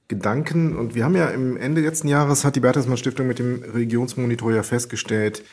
Gedanken. 0.08 0.78
Und 0.78 0.96
wir 0.96 1.04
haben 1.04 1.18
ja 1.18 1.28
im 1.28 1.58
Ende 1.58 1.82
letzten 1.82 2.08
Jahres 2.08 2.46
hat 2.46 2.56
die 2.56 2.62
Bertelsmann 2.62 2.96
Stiftung 2.96 3.28
mit 3.28 3.38
dem 3.38 3.64
Regionsmonitor 3.64 4.54
ja 4.54 4.64
festgestellt, 4.64 5.44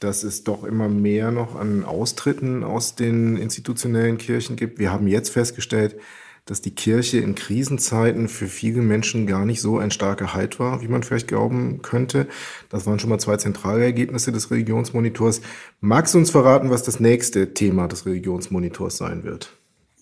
dass 0.00 0.22
es 0.22 0.44
doch 0.44 0.64
immer 0.64 0.90
mehr 0.90 1.30
noch 1.30 1.56
an 1.56 1.82
Austritten 1.82 2.62
aus 2.62 2.94
den 2.94 3.38
institutionellen 3.38 4.18
Kirchen 4.18 4.56
gibt. 4.56 4.78
Wir 4.78 4.92
haben 4.92 5.06
jetzt 5.06 5.30
festgestellt, 5.30 5.96
dass 6.44 6.60
die 6.60 6.74
Kirche 6.74 7.18
in 7.18 7.34
Krisenzeiten 7.34 8.28
für 8.28 8.48
viele 8.48 8.82
Menschen 8.82 9.26
gar 9.26 9.44
nicht 9.44 9.60
so 9.60 9.78
ein 9.78 9.90
starker 9.90 10.34
Halt 10.34 10.58
war, 10.58 10.82
wie 10.82 10.88
man 10.88 11.02
vielleicht 11.02 11.28
glauben 11.28 11.82
könnte. 11.82 12.26
Das 12.68 12.84
waren 12.86 12.98
schon 12.98 13.10
mal 13.10 13.18
zwei 13.18 13.36
zentrale 13.36 13.84
Ergebnisse 13.84 14.32
des 14.32 14.50
Religionsmonitors. 14.50 15.40
Magst 15.80 16.14
du 16.14 16.18
uns 16.18 16.30
verraten, 16.30 16.70
was 16.70 16.82
das 16.82 16.98
nächste 16.98 17.54
Thema 17.54 17.86
des 17.86 18.06
Religionsmonitors 18.06 18.96
sein 18.96 19.22
wird? 19.22 19.52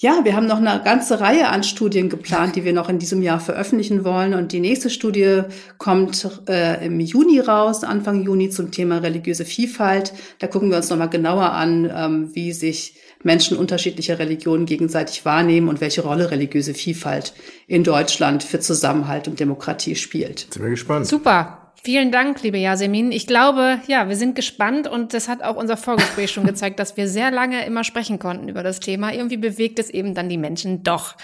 Ja, 0.02 0.24
wir 0.24 0.34
haben 0.34 0.46
noch 0.46 0.56
eine 0.56 0.82
ganze 0.82 1.20
Reihe 1.20 1.48
an 1.48 1.62
Studien 1.62 2.08
geplant, 2.08 2.56
die 2.56 2.64
wir 2.64 2.72
noch 2.72 2.88
in 2.88 2.98
diesem 2.98 3.20
Jahr 3.20 3.38
veröffentlichen 3.38 4.02
wollen. 4.02 4.32
Und 4.32 4.52
die 4.52 4.60
nächste 4.60 4.88
Studie 4.88 5.42
kommt 5.76 6.26
äh, 6.48 6.86
im 6.86 7.00
Juni 7.00 7.38
raus, 7.38 7.84
Anfang 7.84 8.22
Juni 8.22 8.48
zum 8.48 8.70
Thema 8.70 9.02
religiöse 9.02 9.44
Vielfalt. 9.44 10.14
Da 10.38 10.46
gucken 10.46 10.70
wir 10.70 10.78
uns 10.78 10.88
nochmal 10.88 11.10
genauer 11.10 11.52
an, 11.52 11.92
ähm, 11.94 12.30
wie 12.34 12.52
sich 12.52 12.94
Menschen 13.22 13.56
unterschiedlicher 13.56 14.18
Religionen 14.18 14.66
gegenseitig 14.66 15.24
wahrnehmen 15.24 15.68
und 15.68 15.80
welche 15.80 16.02
Rolle 16.02 16.30
religiöse 16.30 16.74
Vielfalt 16.74 17.34
in 17.66 17.84
Deutschland 17.84 18.42
für 18.42 18.60
Zusammenhalt 18.60 19.28
und 19.28 19.40
Demokratie 19.40 19.94
spielt. 19.94 20.46
Sind 20.52 20.62
wir 20.62 20.70
gespannt. 20.70 21.06
Super. 21.06 21.60
Vielen 21.82 22.12
Dank, 22.12 22.42
liebe 22.42 22.58
Yasemin. 22.58 23.10
Ich 23.10 23.26
glaube, 23.26 23.80
ja, 23.86 24.06
wir 24.10 24.16
sind 24.16 24.34
gespannt 24.34 24.86
und 24.86 25.14
das 25.14 25.28
hat 25.28 25.42
auch 25.42 25.56
unser 25.56 25.78
Vorgespräch 25.78 26.30
schon 26.30 26.44
gezeigt, 26.44 26.78
dass 26.78 26.98
wir 26.98 27.08
sehr 27.08 27.30
lange 27.30 27.64
immer 27.64 27.84
sprechen 27.84 28.18
konnten 28.18 28.50
über 28.50 28.62
das 28.62 28.80
Thema. 28.80 29.14
Irgendwie 29.14 29.38
bewegt 29.38 29.78
es 29.78 29.88
eben 29.88 30.14
dann 30.14 30.28
die 30.28 30.36
Menschen 30.36 30.82
doch. 30.82 31.16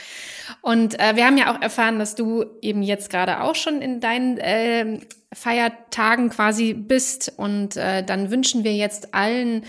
Und 0.62 0.98
äh, 0.98 1.14
wir 1.14 1.26
haben 1.26 1.36
ja 1.36 1.54
auch 1.54 1.60
erfahren, 1.60 1.98
dass 1.98 2.14
du 2.14 2.46
eben 2.62 2.82
jetzt 2.82 3.10
gerade 3.10 3.42
auch 3.42 3.54
schon 3.54 3.82
in 3.82 4.00
deinen 4.00 4.38
äh, 4.38 5.00
Feiertagen 5.30 6.30
quasi 6.30 6.72
bist. 6.72 7.34
Und 7.36 7.76
äh, 7.76 8.02
dann 8.02 8.30
wünschen 8.30 8.64
wir 8.64 8.74
jetzt 8.74 9.12
allen 9.12 9.62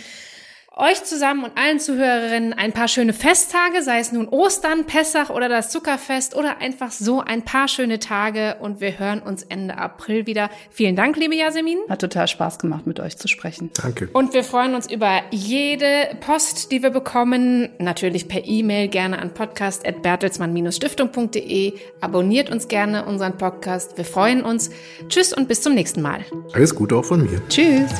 euch 0.77 1.03
zusammen 1.03 1.43
und 1.43 1.57
allen 1.57 1.79
Zuhörerinnen 1.79 2.53
ein 2.53 2.71
paar 2.71 2.87
schöne 2.87 3.13
Festtage, 3.13 3.81
sei 3.81 3.99
es 3.99 4.11
nun 4.11 4.27
Ostern, 4.27 4.85
Pessach 4.85 5.29
oder 5.29 5.49
das 5.49 5.71
Zuckerfest 5.71 6.35
oder 6.35 6.59
einfach 6.59 6.91
so 6.91 7.21
ein 7.21 7.43
paar 7.43 7.67
schöne 7.67 7.99
Tage 7.99 8.57
und 8.59 8.79
wir 8.79 8.99
hören 8.99 9.21
uns 9.21 9.43
Ende 9.43 9.77
April 9.77 10.27
wieder. 10.27 10.49
Vielen 10.69 10.95
Dank, 10.95 11.17
liebe 11.17 11.35
Yasemin. 11.35 11.79
Hat 11.89 12.01
total 12.01 12.27
Spaß 12.27 12.59
gemacht, 12.59 12.85
mit 12.87 12.99
euch 12.99 13.17
zu 13.17 13.27
sprechen. 13.27 13.71
Danke. 13.81 14.09
Und 14.13 14.33
wir 14.33 14.43
freuen 14.43 14.75
uns 14.75 14.91
über 14.91 15.21
jede 15.31 16.15
Post, 16.19 16.71
die 16.71 16.83
wir 16.83 16.91
bekommen, 16.91 17.69
natürlich 17.79 18.27
per 18.27 18.45
E-Mail 18.45 18.87
gerne 18.87 19.19
an 19.19 19.33
podcast.bertelsmann-stiftung.de. 19.33 21.73
Abonniert 22.01 22.51
uns 22.51 22.67
gerne 22.67 23.05
unseren 23.05 23.37
Podcast. 23.37 23.97
Wir 23.97 24.05
freuen 24.05 24.43
uns. 24.43 24.69
Tschüss 25.09 25.33
und 25.33 25.47
bis 25.47 25.61
zum 25.61 25.73
nächsten 25.73 26.01
Mal. 26.01 26.25
Alles 26.53 26.75
Gute 26.75 26.95
auch 26.95 27.05
von 27.05 27.23
mir. 27.23 27.41
Tschüss. 27.49 27.91